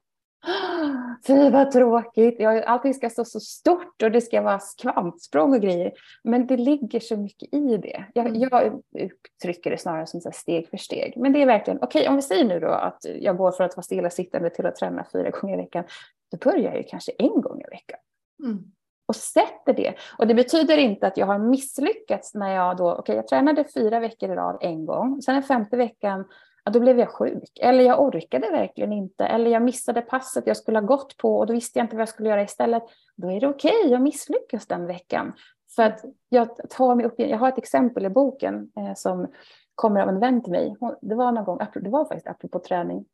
[1.26, 5.60] Fy vad tråkigt, ja, allting ska stå så stort och det ska vara kvantsprång och
[5.60, 5.92] grejer.
[6.24, 8.04] Men det ligger så mycket i det.
[8.14, 8.40] Jag, mm.
[8.40, 11.12] jag uttrycker det snarare som steg för steg.
[11.16, 13.66] Men det är verkligen, okej okay, om vi säger nu då att jag går från
[13.66, 15.84] att vara stillasittande till att träna fyra gånger i veckan
[16.30, 17.98] då börjar jag kanske en gång i veckan.
[18.44, 18.64] Mm.
[19.06, 19.94] Och sätter det.
[20.18, 23.64] Och det betyder inte att jag har misslyckats när jag då, okej okay, jag tränade
[23.74, 26.24] fyra veckor i rad en gång, sen den femte veckan,
[26.64, 27.58] ja, då blev jag sjuk.
[27.60, 31.46] Eller jag orkade verkligen inte, eller jag missade passet jag skulle ha gått på och
[31.46, 32.82] då visste jag inte vad jag skulle göra istället.
[33.16, 35.32] Då är det okej, okay, jag misslyckas den veckan.
[35.76, 39.26] För att jag tar mig upp, jag har ett exempel i boken eh, som
[39.74, 40.76] kommer av en vän till mig.
[41.00, 43.04] Det var någon gång, det var faktiskt apropå träning.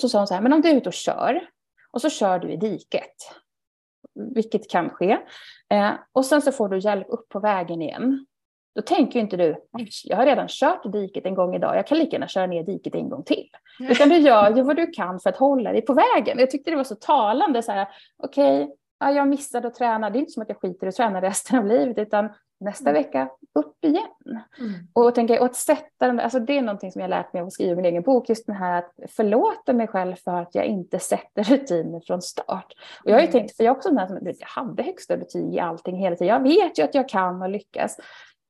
[0.00, 1.40] Så sa hon så här, men om du är ute och kör
[1.90, 3.14] och så kör du i diket,
[4.14, 5.18] vilket kan ske.
[5.70, 8.26] Eh, och sen så får du hjälp upp på vägen igen.
[8.74, 9.56] Då tänker inte du,
[10.04, 12.94] jag har redan kört diket en gång idag, jag kan lika gärna köra ner diket
[12.94, 13.48] en gång till.
[13.80, 16.38] Utan du gör ju vad du kan för att hålla dig på vägen.
[16.38, 17.88] Jag tyckte det var så talande, så här,
[18.22, 20.88] okej, okay, ja, jag missade att träna, det är inte som att jag skiter i
[20.88, 22.28] att träna resten av livet, utan
[22.60, 23.02] nästa mm.
[23.02, 24.40] vecka upp igen.
[24.58, 24.72] Mm.
[24.92, 27.46] Och, tänka, och att sätta den alltså det är någonting som jag lärt mig av
[27.46, 30.64] att skriva min egen bok, just den här att förlåta mig själv för att jag
[30.64, 32.74] inte sätter rutiner från start.
[33.04, 33.32] Och jag har ju mm.
[33.32, 36.16] tänkt, för jag är också den här som, jag hade högsta betyg i allting hela
[36.16, 37.96] tiden, jag vet ju att jag kan och lyckas.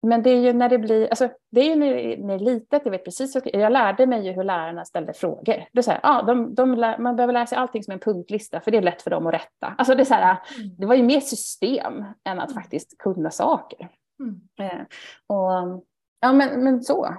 [0.03, 2.55] Men det är ju när det blir, alltså det är ju när, när det är
[2.55, 5.65] litet, jag vet precis, jag lärde mig ju hur lärarna ställde frågor.
[5.73, 7.99] Det är så här, ja, de, de lär, man behöver lära sig allting som en
[7.99, 9.75] punktlista, för det är lätt för dem att rätta.
[9.79, 10.71] Alltså det, är så här, mm.
[10.79, 13.89] det var ju mer system än att faktiskt kunna saker.
[14.21, 14.41] Mm.
[14.61, 14.87] Eh,
[15.27, 15.87] och,
[16.21, 17.17] ja, men, men så.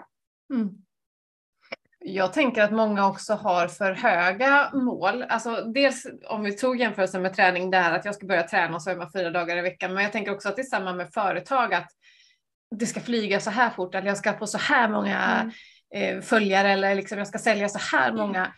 [0.54, 0.70] Mm.
[2.00, 5.24] Jag tänker att många också har för höga mål.
[5.24, 8.82] Alltså dels om vi tog jämförelsen med träning där att jag ska börja träna och
[8.82, 9.94] så är man fyra dagar i veckan.
[9.94, 11.88] Men jag tänker också att det är samma med företag att
[12.76, 15.52] det ska flyga så här fort eller jag ska få så här många
[15.94, 16.18] mm.
[16.18, 18.54] eh, följare eller liksom jag ska sälja så här många.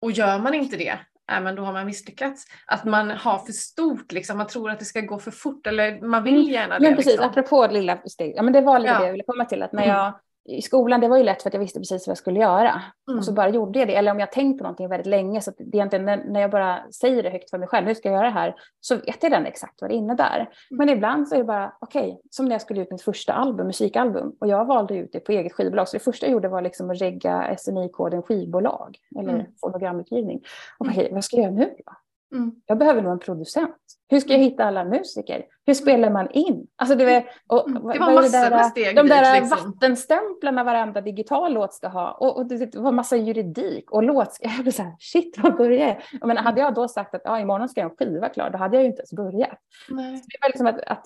[0.00, 0.98] Och gör man inte det,
[1.32, 2.46] äh, men då har man misslyckats.
[2.66, 6.00] Att man har för stort, liksom, man tror att det ska gå för fort eller
[6.00, 6.52] man vill mm.
[6.52, 6.86] gärna det.
[6.86, 7.28] Men precis, liksom.
[7.30, 8.98] apropå lilla steg, ja men det var lite ja.
[8.98, 9.96] det jag ville komma till, att när mm.
[9.96, 12.40] jag i skolan, det var ju lätt för att jag visste precis vad jag skulle
[12.40, 12.82] göra.
[13.08, 13.18] Mm.
[13.18, 13.96] Och så bara gjorde jag det.
[13.96, 17.22] Eller om jag tänkt på någonting väldigt länge, så det egentligen när jag bara säger
[17.22, 18.54] det högt för mig själv, hur ska jag göra det här?
[18.80, 20.36] Så vet jag den exakt vad det innebär.
[20.36, 20.48] Mm.
[20.70, 23.32] Men ibland så är det bara, okej, okay, som när jag skulle ut mitt första
[23.32, 24.36] album, musikalbum.
[24.40, 25.88] Och jag valde ut det på eget skivbolag.
[25.88, 29.46] Så det första jag gjorde var liksom att regga SNI-koden skivbolag, eller mm.
[29.60, 30.40] fonogramutgivning.
[30.78, 31.92] Och okej, okay, vad ska jag göra nu då?
[32.32, 32.52] Mm.
[32.66, 33.76] Jag behöver nog en producent.
[34.08, 35.46] Hur ska jag hitta alla musiker?
[35.66, 36.66] Hur spelar man in?
[36.76, 37.82] Alltså det, och, mm.
[37.82, 38.96] det var massor med steg.
[38.96, 39.72] De där liksom.
[39.72, 42.12] vattenstämplarna varenda digital låt ska ha.
[42.12, 43.90] Och, och det, det, var massa juridik.
[43.90, 46.28] Och låt, jag blev så här, shit vad börjar jag?
[46.28, 48.76] menar, Hade jag då sagt att ja, imorgon ska jag ha skiva klar, då hade
[48.76, 49.58] jag ju inte ens börjat.
[49.88, 50.12] Nej.
[50.12, 51.04] det var liksom att, att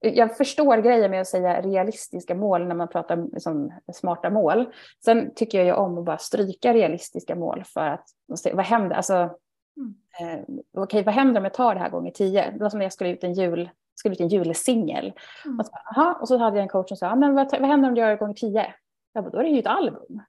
[0.00, 4.72] jag förstår grejen med att säga realistiska mål när man pratar liksom, smarta mål.
[5.04, 8.04] Sen tycker jag ju om att bara stryka realistiska mål för att
[8.52, 8.96] vad händer?
[8.96, 9.30] Alltså,
[9.78, 9.94] Mm.
[10.20, 12.50] Eh, Okej, okay, vad händer om jag tar det här gånger tio?
[12.50, 15.12] Det var som när jag skulle ut en jul skulle ut en julsingel.
[15.44, 15.58] Mm.
[15.58, 15.72] Och, så,
[16.20, 18.10] och så hade jag en coach som sa, men vad, vad händer om du gör
[18.10, 18.74] det gånger tio?
[19.12, 20.22] Jag bara, då är det ju ett album.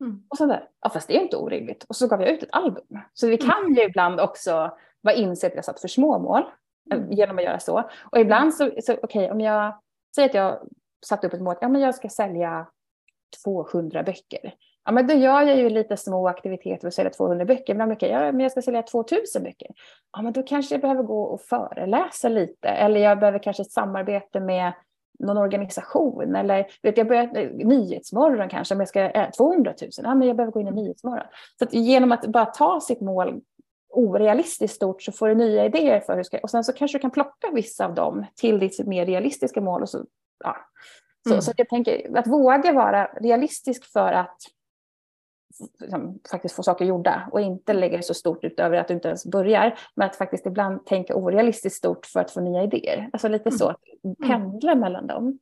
[0.00, 0.22] Mm.
[0.28, 1.84] Och så där, ja fast det är inte orimligt.
[1.84, 2.98] Och så gav jag ut ett album.
[3.12, 3.74] Så vi kan mm.
[3.74, 6.42] ju ibland också vara inse att vi har satt för små mål
[6.90, 7.12] eh, mm.
[7.12, 7.90] genom att göra så.
[8.12, 9.80] Och ibland så, så okej, okay, om jag
[10.14, 10.58] säger att jag
[11.06, 12.66] satt upp ett mål, ja men jag ska sälja
[13.44, 14.54] 200 böcker
[14.84, 17.74] ja, men då gör jag ju lite små aktiviteter att sälja 200 böcker.
[17.74, 19.68] Men, okay, ja, men jag ska sälja 2000 böcker.
[20.12, 22.68] Ja, men då kanske jag behöver gå och föreläsa lite.
[22.68, 24.72] Eller jag behöver kanske ett samarbete med
[25.18, 26.36] någon organisation.
[26.36, 29.90] Eller vet, jag börjar, eh, Nyhetsmorgon kanske, om jag ska, äh, 200 000.
[29.96, 31.26] Ja, men jag behöver gå in i Nyhetsmorgon.
[31.58, 33.40] Så att genom att bara ta sitt mål
[33.92, 36.98] orealistiskt stort så får du nya idéer för hur du ska, och sen så kanske
[36.98, 39.82] du kan plocka vissa av dem till ditt mer realistiska mål.
[39.82, 40.04] Och så,
[40.44, 40.56] ja.
[41.22, 41.42] så, mm.
[41.42, 44.36] så jag tänker att våga vara realistisk för att
[45.80, 49.08] liksom, faktiskt få saker gjorda och inte lägga det så stort utöver att du inte
[49.08, 49.78] ens börjar.
[49.94, 53.10] Men att faktiskt ibland tänka orealistiskt stort för att få nya idéer.
[53.12, 54.16] Alltså lite så, att mm.
[54.30, 55.38] pendla mellan dem.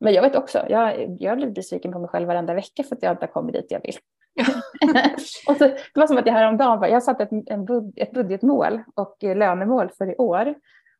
[0.00, 3.02] Men jag vet också, jag, jag blir besviken på mig själv varenda vecka för att
[3.02, 3.96] jag inte har kommit dit jag vill.
[5.48, 8.82] och så, det var som att jag häromdagen, jag satte ett, en bud, ett budgetmål
[8.94, 10.54] och lönemål för i år.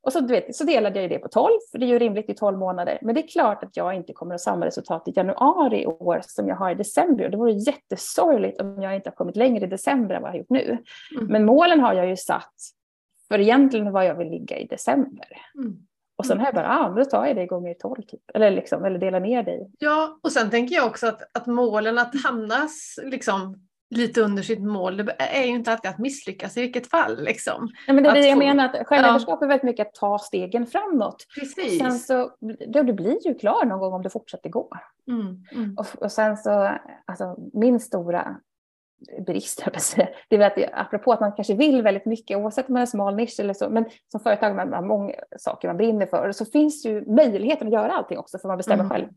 [0.05, 2.34] Och så, vet, så delade jag det på 12, för det är ju rimligt i
[2.34, 2.98] 12 månader.
[3.02, 5.86] Men det är klart att jag inte kommer att ha samma resultat i januari i
[5.86, 7.24] år som jag har i december.
[7.24, 10.32] Och det vore jättesorgligt om jag inte har kommit längre i december än vad jag
[10.32, 10.78] har gjort nu.
[11.16, 11.26] Mm.
[11.26, 12.55] Men målen har jag ju satt
[13.28, 15.28] för egentligen vad jag vill ligga i december.
[15.59, 15.76] Mm.
[16.16, 18.20] Och sen har jag bara, ah, då tar jag det gånger 12 typ.
[18.34, 19.66] Eller, liksom, eller delar ner det.
[19.78, 24.62] Ja, och sen tänker jag också att, att målen att hamnas liksom lite under sitt
[24.62, 27.24] mål, det är ju inte alltid att misslyckas i vilket fall.
[27.24, 27.68] Liksom.
[27.87, 28.39] Nej, men det är det jag få...
[28.39, 29.47] menar, att självledarskap ja.
[29.47, 31.26] är väldigt mycket att ta stegen framåt.
[31.41, 31.78] Precis.
[31.78, 32.30] Sen så,
[32.68, 34.70] då du blir ju klar någon gång om du fortsätter gå.
[35.09, 35.76] Mm, mm.
[35.78, 38.37] Och, och sen så, alltså min stora
[39.26, 39.64] brist,
[40.28, 42.86] det är väl att apropå att man kanske vill väldigt mycket, oavsett om man är
[42.86, 46.44] smal nisch eller så, men som företag man har många saker man brinner för, så
[46.44, 48.90] finns ju möjligheten att göra allting också, för man bestämmer mm.
[48.90, 49.09] själv.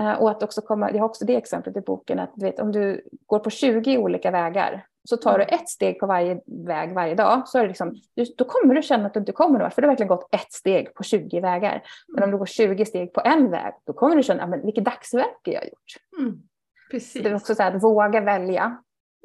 [0.00, 2.60] Uh, och att också komma, jag har också det exemplet i boken, att du vet,
[2.60, 6.94] om du går på 20 olika vägar, så tar du ett steg på varje väg
[6.94, 7.94] varje dag, så är det liksom,
[8.36, 10.52] då kommer du känna att du inte kommer någon för du har verkligen gått ett
[10.52, 11.82] steg på 20 vägar.
[12.08, 14.84] Men om du går 20 steg på en väg, då kommer du känna, men vilket
[14.84, 16.20] dagsverke jag har gjort.
[16.20, 16.42] Mm.
[16.90, 17.22] Precis.
[17.22, 18.76] Det är också så här att våga välja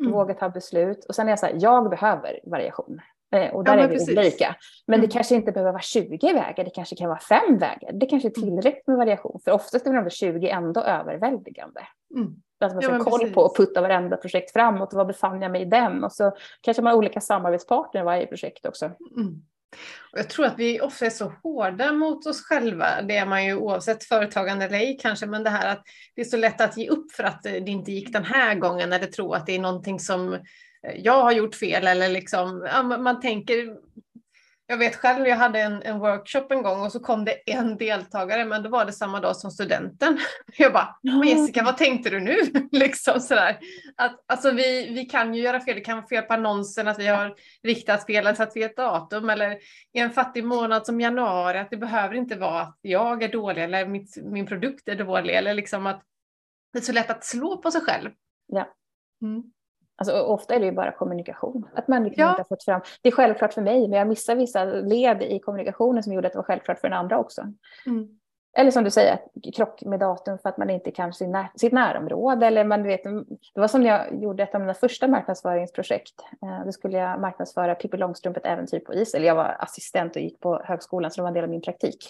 [0.01, 0.11] Mm.
[0.11, 1.05] Våga ta beslut.
[1.05, 3.01] Och sen är jag så här, jag behöver variation.
[3.35, 4.17] Eh, och där ja, är vi precis.
[4.17, 4.55] olika.
[4.87, 5.07] Men mm.
[5.07, 7.91] det kanske inte behöver vara 20 vägar, det kanske kan vara fem vägar.
[7.93, 8.49] Det kanske är mm.
[8.49, 9.39] tillräckligt med variation.
[9.43, 11.81] För oftast är väl 20 ändå överväldigande.
[12.15, 12.35] Mm.
[12.59, 14.93] Att man ska ja, koll på och putta varenda projekt framåt.
[14.93, 16.03] Och vad befann jag mig i den?
[16.03, 16.31] Och så
[16.61, 18.85] kanske man har olika samarbetspartner i varje projekt också.
[18.85, 19.41] Mm.
[20.11, 23.45] Och jag tror att vi ofta är så hårda mot oss själva, det är man
[23.45, 25.83] ju oavsett företagande eller ej kanske, men det här att
[26.15, 28.93] det är så lätt att ge upp för att det inte gick den här gången
[28.93, 30.39] eller tro att det är någonting som eh,
[30.95, 32.67] jag har gjort fel eller liksom,
[33.03, 33.77] man tänker
[34.67, 37.77] jag vet själv, jag hade en, en, workshop en gång och så kom det en
[37.77, 40.19] deltagare, men då var det samma dag som studenten.
[40.57, 42.37] Jag bara, men Jessica, vad tänkte du nu?
[42.71, 43.59] liksom sådär.
[43.95, 46.99] Att, alltså vi, vi kan ju göra fel, det kan vara fel på annonsen, att
[46.99, 49.51] vi har riktat fel eller satt fel datum, eller
[49.93, 53.63] i en fattig månad som januari, att det behöver inte vara att jag är dålig
[53.63, 56.03] eller mitt, min produkt är dålig, eller liksom att
[56.73, 58.09] det är så lätt att slå på sig själv.
[58.47, 58.75] Ja.
[59.21, 59.43] Mm.
[59.97, 61.67] Alltså, ofta är det ju bara kommunikation.
[61.73, 62.29] Att man liksom ja.
[62.29, 62.81] inte har fått fram.
[63.01, 66.33] Det är självklart för mig, men jag missar vissa led i kommunikationen som gjorde att
[66.33, 67.41] det var självklart för den andra också.
[67.85, 68.07] Mm.
[68.57, 69.19] Eller som du säger,
[69.55, 72.47] krock med datum för att man inte kan sin när, sitt närområde.
[72.47, 73.03] Eller man vet,
[73.53, 76.21] det var som när jag gjorde ett av mina första marknadsföringsprojekt.
[76.41, 79.13] Eh, då skulle jag marknadsföra Pippi Långstrump, ett äventyr på is.
[79.13, 81.61] Eller jag var assistent och gick på högskolan, så det var en del av min
[81.61, 82.09] praktik.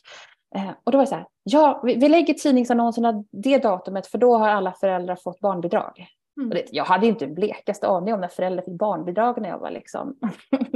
[0.55, 4.17] Eh, och då var det så här, ja, vi, vi lägger tidningsannonserna det datumet, för
[4.17, 6.07] då har alla föräldrar fått barnbidrag.
[6.37, 6.49] Mm.
[6.49, 9.71] Det, jag hade inte en blekaste aning om när föräldrar fick barnbidrag när jag var
[9.71, 10.17] liksom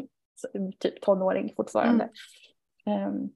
[0.79, 2.09] typ tonåring fortfarande.
[2.85, 3.07] Mm.
[3.07, 3.29] Um,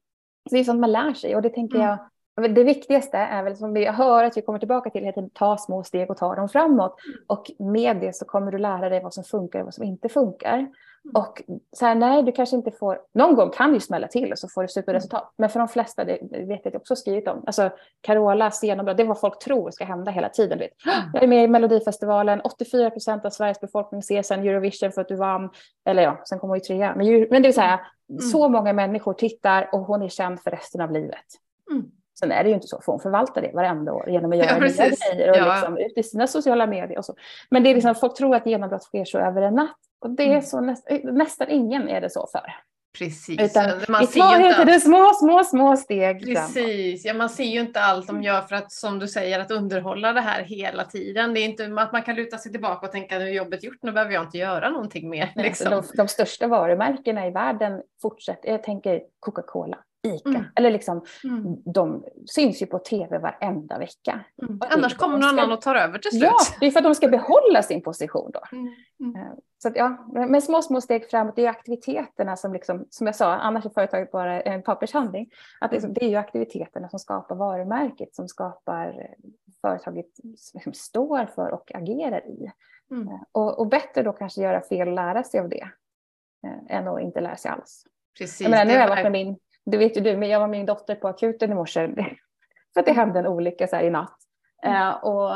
[0.50, 1.88] så det är sånt man lär sig och det tänker mm.
[1.88, 5.58] jag, det viktigaste är väl som vi hör att vi kommer tillbaka till, att ta
[5.58, 6.96] små steg och ta dem framåt.
[7.08, 7.20] Mm.
[7.28, 10.10] Och med det så kommer du lära dig vad som funkar och vad som inte
[10.10, 10.58] funkar.
[10.58, 11.16] Mm.
[11.16, 14.40] Och så här, nej, du kanske inte får, någon gång kan du smälla till och
[14.40, 15.22] så får du superresultat.
[15.22, 15.32] Mm.
[15.38, 17.70] Men för de flesta, det vet jag också skrivit om, alltså
[18.02, 20.60] Carolas genombrott, det är vad folk tror ska hända hela tiden.
[20.60, 20.72] Vet.
[21.14, 25.08] Jag är med i Melodifestivalen, 84 procent av Sveriges befolkning ser sen Eurovision för att
[25.08, 25.50] du vann,
[25.86, 26.96] eller ja, sen kommer hon ju trea.
[26.96, 27.80] Men, men det så här,
[28.10, 28.22] mm.
[28.22, 31.26] så många människor tittar och hon är känd för resten av livet.
[31.72, 31.92] Mm.
[32.24, 34.50] Sen är det ju inte så, för hon förvaltar det varenda år genom att göra
[34.50, 35.54] ja, nya grejer och ja.
[35.54, 37.16] liksom, ut i sina sociala medier och så.
[37.50, 40.24] Men det är liksom, folk tror att genombrott sker så över en natt och det
[40.24, 40.42] är mm.
[40.42, 42.54] så näst, nästan ingen är det så för.
[42.98, 43.42] Precis.
[43.42, 47.60] Utan man vi tar inte det små, små, små steg Precis, ja, man ser ju
[47.60, 51.34] inte allt de gör för att, som du säger, att underhålla det här hela tiden.
[51.34, 53.78] Det är inte att man kan luta sig tillbaka och tänka nu är jobbet gjort,
[53.82, 55.32] nu behöver jag inte göra någonting mer.
[55.36, 55.72] Liksom.
[55.72, 59.78] De, de, största varumärkena i världen fortsätter, jag tänker Coca-Cola.
[60.08, 60.30] ICA.
[60.30, 60.44] Mm.
[60.56, 61.56] Eller liksom, mm.
[61.66, 64.20] de syns ju på tv varenda vecka.
[64.42, 64.60] Mm.
[64.70, 66.24] Annars kommer någon annan och tar över till slut.
[66.24, 68.42] Ja, det är för att de ska behålla sin position då.
[68.52, 68.74] Mm.
[69.00, 69.16] Mm.
[69.16, 73.08] Eh, så att, ja, med små, små steg framåt, det är aktiviteterna som, liksom, som
[73.08, 75.30] jag sa, annars är företaget bara en pappershandling.
[75.62, 79.08] Att det, det är ju aktiviteterna som skapar varumärket, som skapar
[79.62, 80.06] företaget
[80.54, 82.52] liksom står för och agerar i.
[82.92, 83.08] Mm.
[83.08, 85.70] Eh, och, och, bättre då kanske göra fel och lära sig av det,
[86.48, 87.86] eh, än att inte lära sig alls.
[88.18, 90.40] Precis, jag menar, nu har jag varit med min det vet ju du, men jag
[90.40, 91.88] var med min dotter på akuten i morse
[92.74, 94.18] för att det hände en olycka så här i natt.
[94.64, 94.88] Mm.
[94.88, 95.36] Uh, och,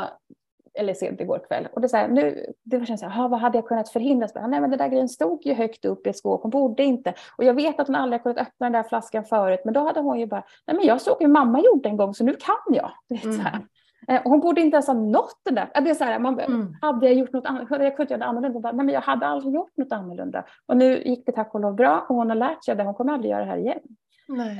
[0.74, 1.68] eller sent igår kväll.
[1.72, 4.28] Och det, så här, nu, det var så här, vad hade jag kunnat förhindra?
[4.28, 6.82] Så, nej, men den där grejen stod ju högt upp i ett skåp, hon borde
[6.82, 7.14] inte.
[7.38, 10.00] Och jag vet att hon aldrig kunnat öppna den där flaskan förut, men då hade
[10.00, 12.74] hon ju bara, nej men jag såg hur mamma gjorde en gång, så nu kan
[12.74, 12.90] jag.
[13.08, 13.36] Vet, mm.
[13.36, 13.60] så här.
[14.08, 15.70] Eh, hon borde inte ens ha nått den där.
[15.74, 16.74] Det är så här, man, mm.
[16.80, 17.66] Hade jag gjort något annat?
[17.70, 18.72] Jag kunde göra det annorlunda.
[18.72, 20.44] Nej, men jag hade aldrig gjort något annorlunda.
[20.66, 22.84] Och nu gick det tack och lov bra och hon har lärt sig det.
[22.84, 23.78] Hon kommer aldrig göra det här igen.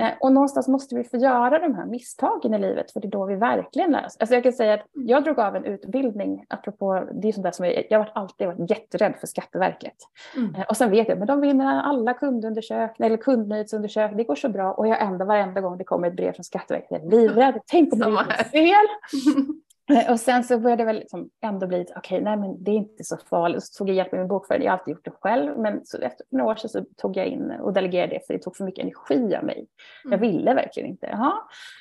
[0.00, 3.10] Eh, och någonstans måste vi få göra de här misstagen i livet för det är
[3.10, 4.16] då vi verkligen lär oss.
[4.20, 5.08] Alltså jag kan säga att mm.
[5.08, 8.46] jag drog av en utbildning, apropå, det är sånt där som jag, jag har alltid
[8.46, 9.96] varit jätterädd för Skatteverket.
[10.36, 10.54] Mm.
[10.54, 14.48] Eh, och sen vet jag, men de vinner alla kundundersökningar eller kundnöjdsundersökningar, det går så
[14.48, 17.60] bra och jag ändå varenda gång det kommer ett brev från Skatteverket, jag är livrädd,
[17.66, 18.86] tänk om det är fel.
[19.88, 22.70] Eh, och sen så började det väl liksom ändå bli, okej, okay, nej men det
[22.70, 23.64] är inte så farligt.
[23.64, 25.58] Så tog jag hjälp med min bokföring, jag har alltid gjort det själv.
[25.58, 28.42] Men så efter några år sedan så tog jag in och delegerade det för det
[28.42, 29.66] tog för mycket energi av mig.
[30.04, 30.20] Jag mm.
[30.20, 31.06] ville verkligen inte.
[31.06, 31.32] Jaha.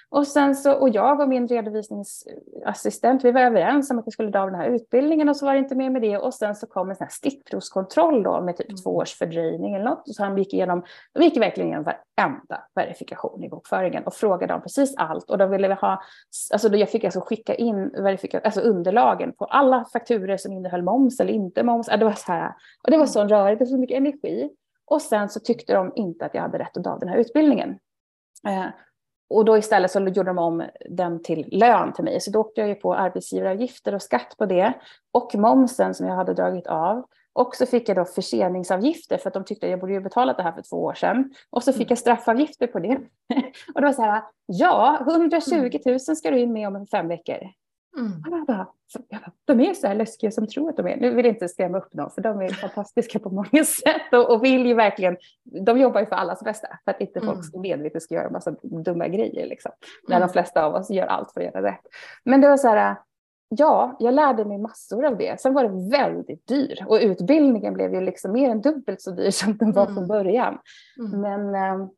[0.09, 4.29] Och sen så, och jag och min redovisningsassistent, vi var överens om att jag skulle
[4.29, 6.17] dra av den här utbildningen och så var det inte mer med det.
[6.17, 8.77] Och sen så kom en sån här stickprovskontroll då med typ mm.
[8.77, 10.07] två års fördröjning eller något.
[10.07, 10.83] Och så han gick igenom,
[11.13, 15.29] de gick verkligen igenom varenda verifikation i bokföringen och frågade om precis allt.
[15.29, 16.01] Och då ville vi ha,
[16.53, 17.91] alltså då jag fick alltså skicka in
[18.43, 21.89] alltså underlagen på alla fakturer som innehöll moms eller inte moms.
[21.89, 24.49] Äh, det var så här, och det var så rörigt, det var så mycket energi.
[24.85, 27.79] Och sen så tyckte de inte att jag hade rätt att ta den här utbildningen.
[28.47, 28.65] Eh,
[29.29, 32.21] och då istället så gjorde de om den till lön till mig.
[32.21, 34.73] Så då åkte jag ju på arbetsgivaravgifter och skatt på det.
[35.11, 37.05] Och momsen som jag hade dragit av.
[37.33, 40.37] Och så fick jag då förseningsavgifter för att de tyckte att jag borde ju betalat
[40.37, 41.33] det här för två år sedan.
[41.49, 42.95] Och så fick jag straffavgifter på det.
[43.73, 47.37] och det var så här, ja, 120 000 ska du in med om fem veckor.
[47.97, 48.11] Mm.
[48.23, 48.67] Jag bara,
[49.09, 50.97] jag bara, de är så här läskiga som tror att de är.
[50.97, 54.31] Nu vill jag inte skrämma upp någon, för de är fantastiska på många sätt och,
[54.31, 55.17] och vill ju verkligen,
[55.65, 57.33] de jobbar ju för allas bästa, för att inte mm.
[57.35, 59.71] folk medvetet ska göra en massa dumma grejer, liksom.
[60.07, 60.27] När mm.
[60.27, 61.81] de flesta av oss gör allt för att göra rätt.
[62.23, 62.95] Men det var så här,
[63.49, 65.41] ja, jag lärde mig massor av det.
[65.41, 69.31] Sen var det väldigt dyr och utbildningen blev ju liksom mer än dubbelt så dyr
[69.31, 70.07] som den var från mm.
[70.07, 70.57] början.
[70.99, 71.21] Mm.
[71.21, 71.89] Men ehm,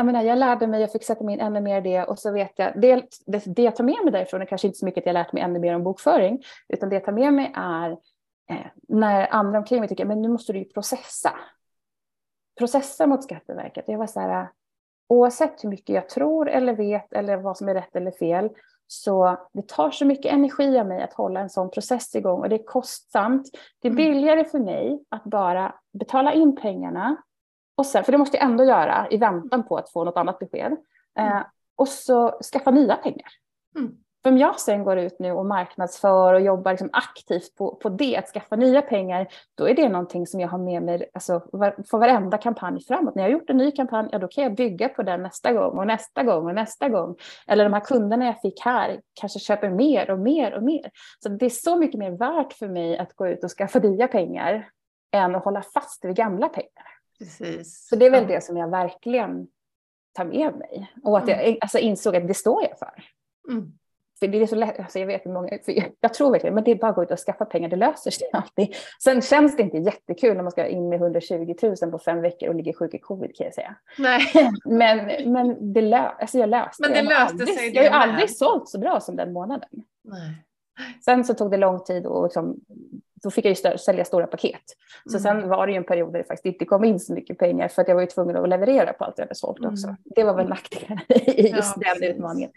[0.00, 2.18] jag, menar, jag lärde mig, jag fick sätta mig in ännu mer i det och
[2.18, 4.84] så vet jag, det, det, det jag tar med mig därifrån är kanske inte så
[4.84, 7.52] mycket att jag lärt mig ännu mer om bokföring, utan det jag tar med mig
[7.54, 7.90] är
[8.50, 11.32] eh, när andra omkring mig tycker, men nu måste du ju processa.
[12.58, 13.84] Processa mot Skatteverket.
[13.88, 14.48] Jag var så här,
[15.08, 18.50] oavsett hur mycket jag tror eller vet eller vad som är rätt eller fel,
[18.86, 22.48] så det tar så mycket energi av mig att hålla en sån process igång och
[22.48, 23.50] det är kostsamt.
[23.82, 24.04] Det är mm.
[24.04, 27.16] billigare för mig att bara betala in pengarna
[27.80, 30.38] och sen, för det måste jag ändå göra i väntan på att få något annat
[30.38, 30.76] besked.
[31.18, 31.36] Mm.
[31.36, 31.42] Eh,
[31.76, 33.28] och så skaffa nya pengar.
[33.76, 33.92] Mm.
[34.22, 37.88] För om jag sen går ut nu och marknadsför och jobbar liksom aktivt på, på
[37.88, 41.42] det, att skaffa nya pengar, då är det någonting som jag har med mig alltså,
[41.52, 43.14] var, för varenda kampanj framåt.
[43.14, 45.52] När jag har gjort en ny kampanj, ja, då kan jag bygga på den nästa
[45.52, 47.16] gång och nästa gång och nästa gång.
[47.46, 50.90] Eller de här kunderna jag fick här kanske köper mer och mer och mer.
[51.22, 54.08] Så det är så mycket mer värt för mig att gå ut och skaffa nya
[54.08, 54.68] pengar
[55.12, 56.99] än att hålla fast vid gamla pengar.
[57.20, 57.88] Precis.
[57.88, 59.46] Så det är väl det som jag verkligen
[60.12, 60.92] tar med mig.
[61.02, 61.58] Och att jag mm.
[61.60, 63.04] alltså, insåg att det står jag för.
[63.48, 63.72] Mm.
[64.18, 66.70] För det är så lätt, alltså jag vet många, jag, jag tror verkligen, men det
[66.70, 68.74] är bara att gå ut och skaffa pengar, det löser sig alltid.
[69.02, 72.48] Sen känns det inte jättekul när man ska in med 120 000 på fem veckor
[72.48, 73.76] och ligger sjuk i covid kan jag säga.
[73.98, 74.20] Nej.
[74.64, 76.96] Men, men det, lö, alltså jag löste men det.
[76.96, 79.70] Jag löste aldrig, sig jag har aldrig sålt så bra som den månaden.
[80.04, 80.44] Nej.
[81.04, 82.60] Sen så tog det lång tid och liksom
[83.22, 84.62] då fick jag ju sälja stora paket.
[85.06, 85.20] Så mm.
[85.20, 87.68] sen var det ju en period där det faktiskt inte kom in så mycket pengar
[87.68, 89.86] för att jag var ju tvungen att leverera på allt jag hade sålt också.
[89.86, 89.96] Mm.
[90.04, 92.14] Det var väl nackdelen i just ja, den precis.
[92.14, 92.50] utmaningen.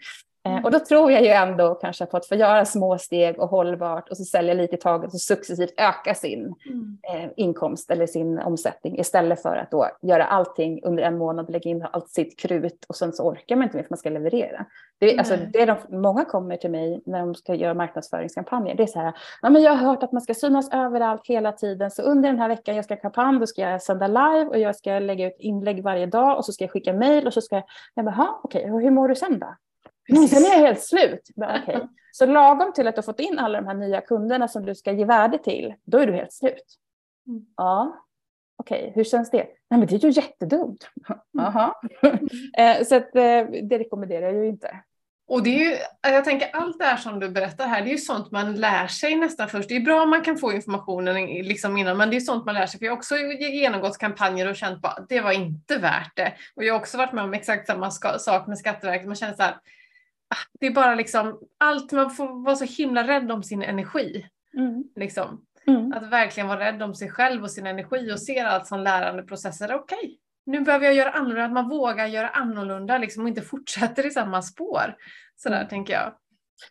[0.48, 0.64] Mm.
[0.64, 4.08] Och då tror jag ju ändå kanske på att få göra små steg och hållbart
[4.08, 6.98] och så sälja lite i taget och successivt öka sin mm.
[7.12, 11.70] eh, inkomst eller sin omsättning istället för att då göra allting under en månad, lägga
[11.70, 14.66] in allt sitt krut och sen så orkar man inte mer för man ska leverera.
[14.98, 18.74] Det, alltså, det är de, många kommer till mig när de ska göra marknadsföringskampanjer.
[18.74, 19.12] Det är så här,
[19.42, 22.38] ja, men jag har hört att man ska synas överallt hela tiden så under den
[22.38, 25.26] här veckan jag ska ha kampanj då ska jag sända live och jag ska lägga
[25.26, 28.04] ut inlägg varje dag och så ska jag skicka mejl och så ska jag, jag
[28.04, 29.56] bara, okej, okay, hur mår du sen då?
[30.08, 31.30] Men sen är jag helt slut.
[31.36, 31.80] Bara, okay.
[32.12, 34.74] Så lagom till att du har fått in alla de här nya kunderna som du
[34.74, 36.78] ska ge värde till, då är du helt slut.
[37.28, 37.46] Mm.
[37.56, 38.04] Ja,
[38.56, 38.92] okej, okay.
[38.94, 39.46] hur känns det?
[39.70, 40.88] Nej men det är ju jättedumt.
[41.38, 42.84] Mm.
[42.84, 44.80] så att, eh, det rekommenderar jag ju inte.
[45.26, 47.92] Och det är ju, jag tänker allt det här som du berättar här, det är
[47.92, 49.68] ju sånt man lär sig nästan först.
[49.68, 52.54] Det är bra om man kan få informationen liksom innan, men det är sånt man
[52.54, 52.78] lär sig.
[52.78, 56.34] För jag har också genomgått kampanjer och känt att det var inte värt det.
[56.54, 59.06] Och jag har också varit med om exakt samma sak med Skatteverket.
[59.06, 59.56] Man känner så här,
[60.60, 64.26] det är bara liksom allt, man får vara så himla rädd om sin energi.
[64.56, 64.84] Mm.
[64.96, 65.44] Liksom.
[65.66, 65.92] Mm.
[65.92, 69.74] Att verkligen vara rädd om sig själv och sin energi och se allt som lärandeprocesser.
[69.74, 70.16] Okej, okay,
[70.46, 74.10] nu behöver jag göra annorlunda, att man vågar göra annorlunda liksom, och inte fortsätter i
[74.10, 74.96] samma spår.
[75.36, 75.68] Sådär mm.
[75.68, 76.14] tänker jag.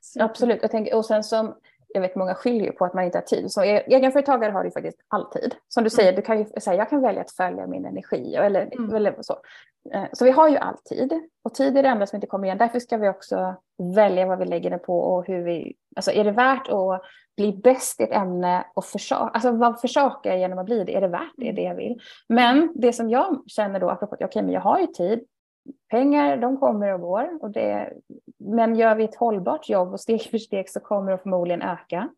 [0.01, 0.23] Så.
[0.23, 1.55] Absolut, jag tänker, och sen som
[1.93, 3.51] jag vet många skiljer på att man inte har tid.
[3.51, 5.55] Så e-, egenföretagare har ju faktiskt alltid.
[5.67, 6.21] Som du säger, mm.
[6.21, 8.95] du kan ju säga jag kan välja att följa min energi eller, mm.
[8.95, 9.37] eller så.
[9.93, 11.13] Eh, så vi har ju alltid
[11.43, 12.57] och tid är det enda som inte kommer igen.
[12.57, 13.55] Därför ska vi också
[13.95, 17.01] välja vad vi lägger det på och hur vi, alltså är det värt att
[17.37, 20.95] bli bäst i ett ämne och försaka, alltså vad försakar jag genom att bli det?
[20.95, 21.55] Är det värt det, mm.
[21.55, 22.01] det jag vill?
[22.29, 25.19] Men det som jag känner då, apropå att okay, men jag har ju tid,
[25.91, 27.37] pengar de kommer och går.
[27.41, 27.93] Och det,
[28.37, 32.09] men gör vi ett hållbart jobb och steg för steg så kommer de förmodligen öka.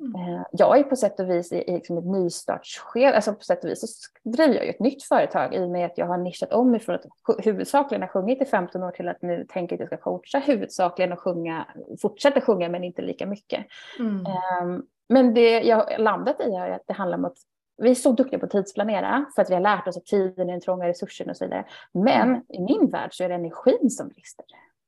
[0.00, 0.14] Mm.
[0.14, 3.64] Eh, jag är på sätt och vis i, i liksom ett nystartsskede, alltså på sätt
[3.64, 6.18] och vis så driver jag ju ett nytt företag i och med att jag har
[6.18, 7.04] nischat om mig från att
[7.44, 11.12] huvudsakligen ha sjungit i 15 år till att nu tänker att jag ska coacha huvudsakligen
[11.12, 11.66] och sjunga,
[12.02, 13.66] fortsätta sjunga men inte lika mycket.
[13.98, 14.26] Mm.
[14.62, 17.38] Um, men det jag landat i är att det handlar om att
[17.78, 20.50] vi är så duktiga på att tidsplanera för att vi har lärt oss att tiden
[20.50, 21.64] är en trånga resursen och så vidare.
[21.92, 22.42] Men mm.
[22.48, 24.46] i min värld så är det energin som brister.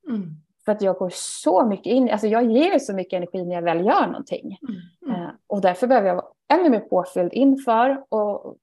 [0.08, 0.36] Mm.
[0.64, 3.62] För att jag går så mycket in, alltså jag ger så mycket energi när jag
[3.62, 4.58] väl gör någonting.
[4.68, 4.80] Mm.
[5.06, 5.22] Mm.
[5.22, 8.04] Uh, och därför behöver jag vara ännu mer påfylld inför.
[8.08, 8.56] Och,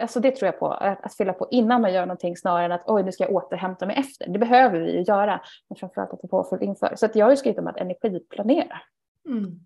[0.00, 2.72] alltså det tror jag på, att, att fylla på innan man gör någonting snarare än
[2.72, 4.28] att oj nu ska jag återhämta mig efter.
[4.28, 6.92] Det behöver vi ju göra, men framförallt att vara påfylld inför.
[6.96, 8.80] Så att jag har ju skrivit om att energiplanera.
[9.28, 9.60] Mm.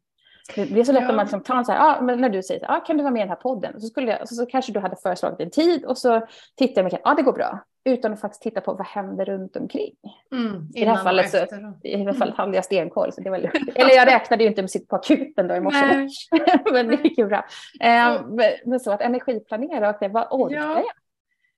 [0.55, 1.09] Det är så lätt ja.
[1.09, 3.03] att man liksom tar en så här, ah, men när du säger ah, kan du
[3.03, 3.81] vara med i den här podden?
[3.81, 6.27] Så, skulle jag, så, så kanske du hade föreslagit en tid och så
[6.57, 7.65] tittar jag, ja ah, det går bra.
[7.85, 9.95] Utan att faktiskt titta på vad händer runt omkring.
[10.33, 11.37] Mm, I det här fallet, så,
[11.83, 13.13] i det fallet hade jag stenkoll.
[13.13, 13.39] Så det var,
[13.75, 16.09] eller jag räknade ju inte med sitt på akuten då i morse.
[16.73, 17.45] men det gick ju bra.
[17.81, 20.75] Eh, men, men, så att energiplanera och det, vad orkar ja.
[20.75, 20.85] jag?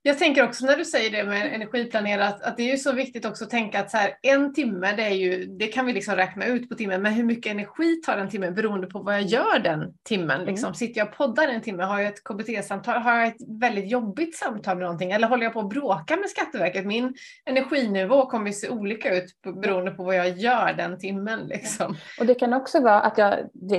[0.02, 3.24] Jag tänker också när du säger det med energiplanera att, det är ju så viktigt
[3.24, 6.16] också att tänka att så här, en timme, det, är ju, det kan vi liksom
[6.16, 9.22] räkna ut på timmen, men hur mycket energi tar en timme beroende på vad jag
[9.22, 10.40] gör den timmen?
[10.40, 10.46] Mm.
[10.46, 10.74] Liksom.
[10.74, 14.36] Sitter jag och poddar en timme, har jag ett KBT-samtal, har jag ett väldigt jobbigt
[14.36, 16.86] samtal med någonting eller håller jag på att bråka med Skatteverket?
[16.86, 17.14] Min
[17.46, 19.24] energinivå kommer se olika ut
[19.62, 21.46] beroende på vad jag gör den timmen.
[21.46, 21.96] Liksom.
[22.20, 23.34] Och det kan också vara att jag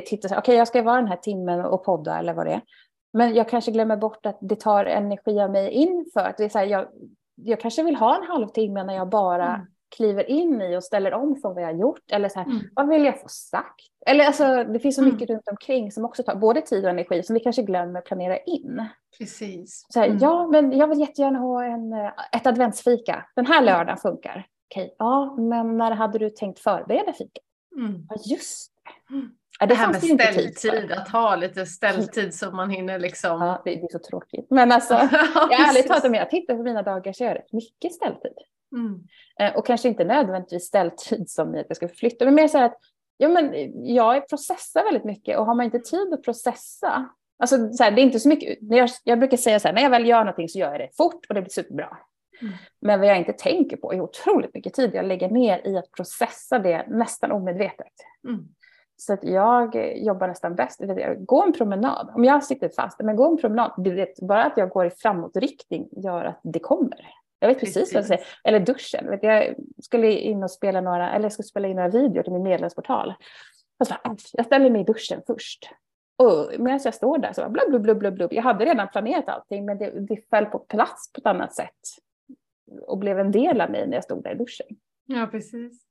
[0.05, 2.53] tittar så okej okay, jag ska vara den här timmen och podda eller vad det
[2.53, 2.61] är.
[3.13, 6.21] Men jag kanske glömmer bort att det tar energi av mig inför.
[6.21, 6.87] Att det är så här, jag,
[7.35, 9.67] jag kanske vill ha en halvtimme när jag bara mm.
[9.95, 12.11] kliver in i och ställer om från vad jag har gjort.
[12.11, 12.61] Eller så här, mm.
[12.75, 13.85] vad vill jag få sagt?
[14.05, 15.35] Eller alltså, det finns så mycket mm.
[15.35, 18.85] runt omkring som också tar både tid och energi som vi kanske glömmer planera in.
[19.17, 19.85] Precis.
[19.89, 20.19] Så här, mm.
[20.21, 21.93] Ja, men jag vill jättegärna ha en,
[22.31, 23.25] ett adventsfika.
[23.35, 24.47] Den här lördagen funkar.
[24.71, 27.41] Okej, ja, men när hade du tänkt förbereda fika?
[27.77, 28.05] Mm.
[28.09, 29.15] Ja, just det.
[29.61, 29.67] Mm.
[29.67, 33.41] Ja, det, det här med ställtid, att ha lite ställtid så man hinner liksom.
[33.41, 34.45] Ja, det, är så tråkigt.
[34.49, 34.93] Men alltså,
[35.35, 38.37] jag ärligt talat om jag tittar på mina dagar så är det mycket ställtid.
[38.75, 39.03] Mm.
[39.39, 42.65] Eh, och kanske inte nödvändigtvis ställtid som att jag ska flytta, men mer så här
[42.65, 42.77] att
[43.17, 47.09] ja, men jag processar väldigt mycket och har man inte tid att processa,
[47.39, 49.81] alltså så här, det är inte så mycket, jag, jag brukar säga så här, när
[49.81, 51.97] jag väl gör någonting så gör jag det fort och det blir superbra.
[52.41, 52.53] Mm.
[52.81, 55.91] Men vad jag inte tänker på är otroligt mycket tid jag lägger ner i att
[55.91, 57.93] processa det nästan omedvetet.
[58.27, 58.47] Mm.
[59.01, 60.81] Så att jag jobbar nästan bäst.
[61.17, 62.11] Gå en promenad.
[62.15, 63.73] Om jag sitter fast, men gå en promenad.
[63.77, 67.07] Du vet, bara att jag går i framåtriktning gör att det kommer.
[67.39, 68.25] Jag vet precis, precis vad jag säger.
[68.43, 69.19] Eller duschen.
[69.21, 72.43] Jag skulle in och spela några, eller jag skulle spela in några videor till min
[72.43, 73.13] medlemsportal.
[74.33, 75.69] Jag ställer mig i duschen först.
[76.17, 78.33] Och medan jag står där så bara blub, blub, blub, blub.
[78.33, 81.79] Jag hade redan planerat allting men det, det föll på plats på ett annat sätt.
[82.87, 84.67] Och blev en del av mig när jag stod där i duschen.
[85.05, 85.81] Ja, precis.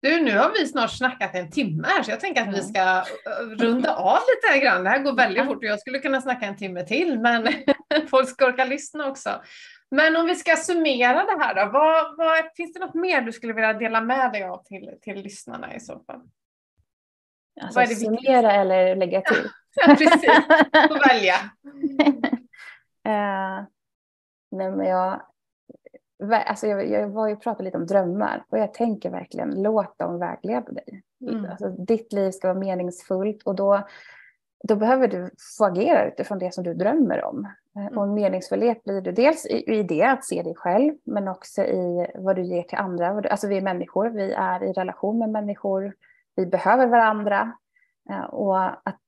[0.00, 2.80] Du, nu har vi snart snackat en timme här så jag tänker att vi ska
[2.80, 4.84] äh, runda av lite grann.
[4.84, 7.48] Det här går väldigt fort och jag skulle kunna snacka en timme till men
[8.10, 9.42] folk ska orka lyssna också.
[9.90, 13.32] Men om vi ska summera det här då, vad, vad, finns det något mer du
[13.32, 16.20] skulle vilja dela med dig av till, till lyssnarna i så fall?
[17.60, 19.50] Alltså, vad är det summera eller lägga till?
[19.74, 20.30] ja, precis,
[20.88, 21.34] få välja.
[23.08, 23.66] uh,
[24.50, 25.22] nej, men jag,
[26.20, 30.18] alltså jag, jag var ju pratat lite om drömmar och jag tänker verkligen låt dem
[30.18, 31.02] vägleda dig.
[31.20, 31.44] Mm.
[31.44, 33.86] Alltså, ditt liv ska vara meningsfullt och då,
[34.64, 37.44] då behöver du få agera utifrån det som du drömmer om.
[37.76, 37.98] Eh, mm.
[37.98, 41.62] Och en meningsfullhet blir det dels i, i det att se dig själv men också
[41.62, 43.08] i vad du ger till andra.
[43.30, 45.94] Alltså vi är människor, vi är i relation med människor,
[46.36, 47.52] vi behöver varandra.
[48.10, 48.98] Eh, och att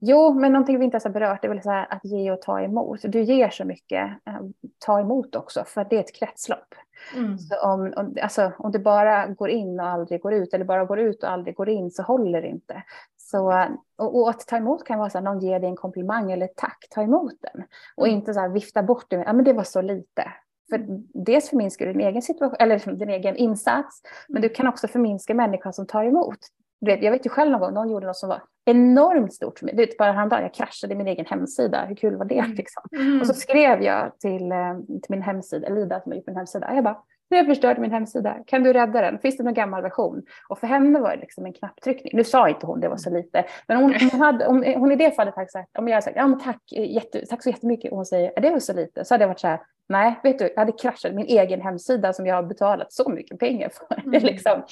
[0.00, 2.60] Jo, men någonting vi inte ens har berört är väl så att ge och ta
[2.60, 3.00] emot.
[3.02, 4.40] Du ger så mycket, eh,
[4.78, 6.74] ta emot också, för det är ett kretslopp.
[7.16, 7.38] Mm.
[7.38, 10.84] Så om, om, alltså, om det bara går in och aldrig går ut, eller bara
[10.84, 12.82] går ut och aldrig går in, så håller det inte.
[13.16, 13.66] Så,
[13.98, 16.46] och, och att ta emot kan vara så att någon ger dig en komplimang eller
[16.46, 17.64] ett tack, ta emot den.
[17.96, 18.18] Och mm.
[18.18, 20.32] inte så här vifta bort det, ja men det var så lite.
[20.70, 20.84] För
[21.24, 25.34] dels förminskar du din egen situation, eller din egen insats, men du kan också förminska
[25.34, 26.38] människan som tar emot.
[26.80, 29.58] Du vet, jag vet ju själv någon gång, någon gjorde något som var enormt stort
[29.58, 29.74] för mig.
[29.74, 31.84] Du vet, bara häromdagen, jag kraschade min egen hemsida.
[31.84, 32.38] Hur kul var det?
[32.38, 32.52] Mm.
[32.52, 32.82] Liksom?
[32.92, 33.20] Mm.
[33.20, 36.74] Och så skrev jag till, eh, till min hemsida, Lida som har gjort min hemsida.
[36.74, 38.36] Jag bara, nu har jag förstört min hemsida.
[38.46, 39.18] Kan du rädda den?
[39.18, 40.22] Finns det någon gammal version?
[40.48, 42.12] Och för henne var det liksom en knapptryckning.
[42.16, 43.44] Nu sa inte hon det var så lite.
[43.66, 46.16] Men hon, hon, hade, om, hon i det fallet hade sagt, om jag hade sagt,
[46.16, 47.90] ja men tack, jätte, tack så jättemycket.
[47.90, 49.04] Och hon säger, är det var så lite?
[49.04, 52.12] Så hade jag varit så här, nej, vet du, jag hade kraschat min egen hemsida
[52.12, 54.02] som jag har betalat så mycket pengar för.
[54.08, 54.22] Mm.
[54.22, 54.62] liksom,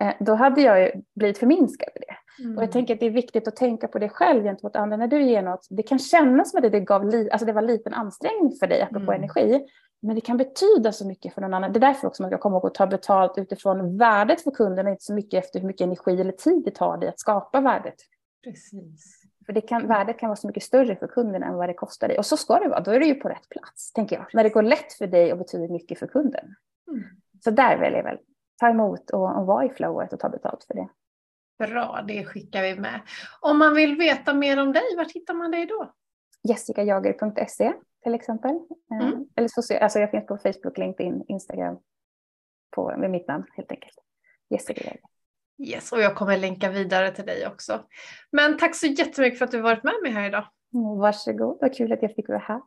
[0.00, 2.42] eh, då hade jag ju blivit förminskad i det.
[2.42, 2.56] Mm.
[2.56, 4.96] Och jag tänker att det är viktigt att tänka på det själv gentemot andra.
[4.96, 7.62] När du ger något, det kan kännas som att det, gav li, alltså det var
[7.62, 9.14] liten ansträngning för dig, apropå mm.
[9.14, 9.66] energi.
[10.02, 11.72] Men det kan betyda så mycket för någon annan.
[11.72, 14.86] Det är därför också man ska komma ihåg att ta betalt utifrån värdet för kunden
[14.86, 17.60] och inte så mycket efter hur mycket energi eller tid det tar dig att skapa
[17.60, 17.94] värdet.
[18.44, 19.22] Precis.
[19.46, 22.08] För det kan, värdet kan vara så mycket större för kunden än vad det kostar
[22.08, 22.18] dig.
[22.18, 24.26] Och så ska det vara, då är du ju på rätt plats, tänker jag.
[24.32, 26.54] När det går lätt för dig och betyder mycket för kunden.
[26.88, 27.04] Mm.
[27.44, 28.18] Så där väljer jag väl
[28.60, 30.88] ta emot och, och vara i flowet och ta betalt för det.
[31.66, 33.00] Bra, det skickar vi med.
[33.40, 35.92] Om man vill veta mer om dig, var hittar man dig då?
[36.48, 37.72] jessicajager.se
[38.02, 38.50] till exempel.
[38.92, 39.28] Eh, mm.
[39.36, 41.78] Eller så, alltså jag finns på Facebook, LinkedIn, Instagram
[42.76, 43.94] på, med mitt namn helt enkelt.
[44.50, 45.00] Jessica Jager.
[45.58, 47.80] Yes, och jag kommer länka vidare till dig också.
[48.32, 50.46] Men tack så jättemycket för att du varit med mig här idag.
[50.74, 52.60] Mm, varsågod, vad kul att jag fick vara här.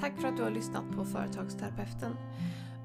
[0.00, 2.16] Tack för att du har lyssnat på Företagsterapeuten.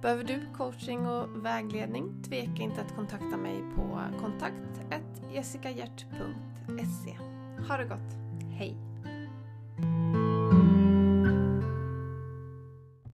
[0.01, 2.23] Behöver du coaching och vägledning?
[2.23, 4.71] Tveka inte att kontakta mig på kontakt
[5.33, 7.17] jessicahjert.se.
[7.67, 8.17] Ha det gott!
[8.51, 8.90] Hej!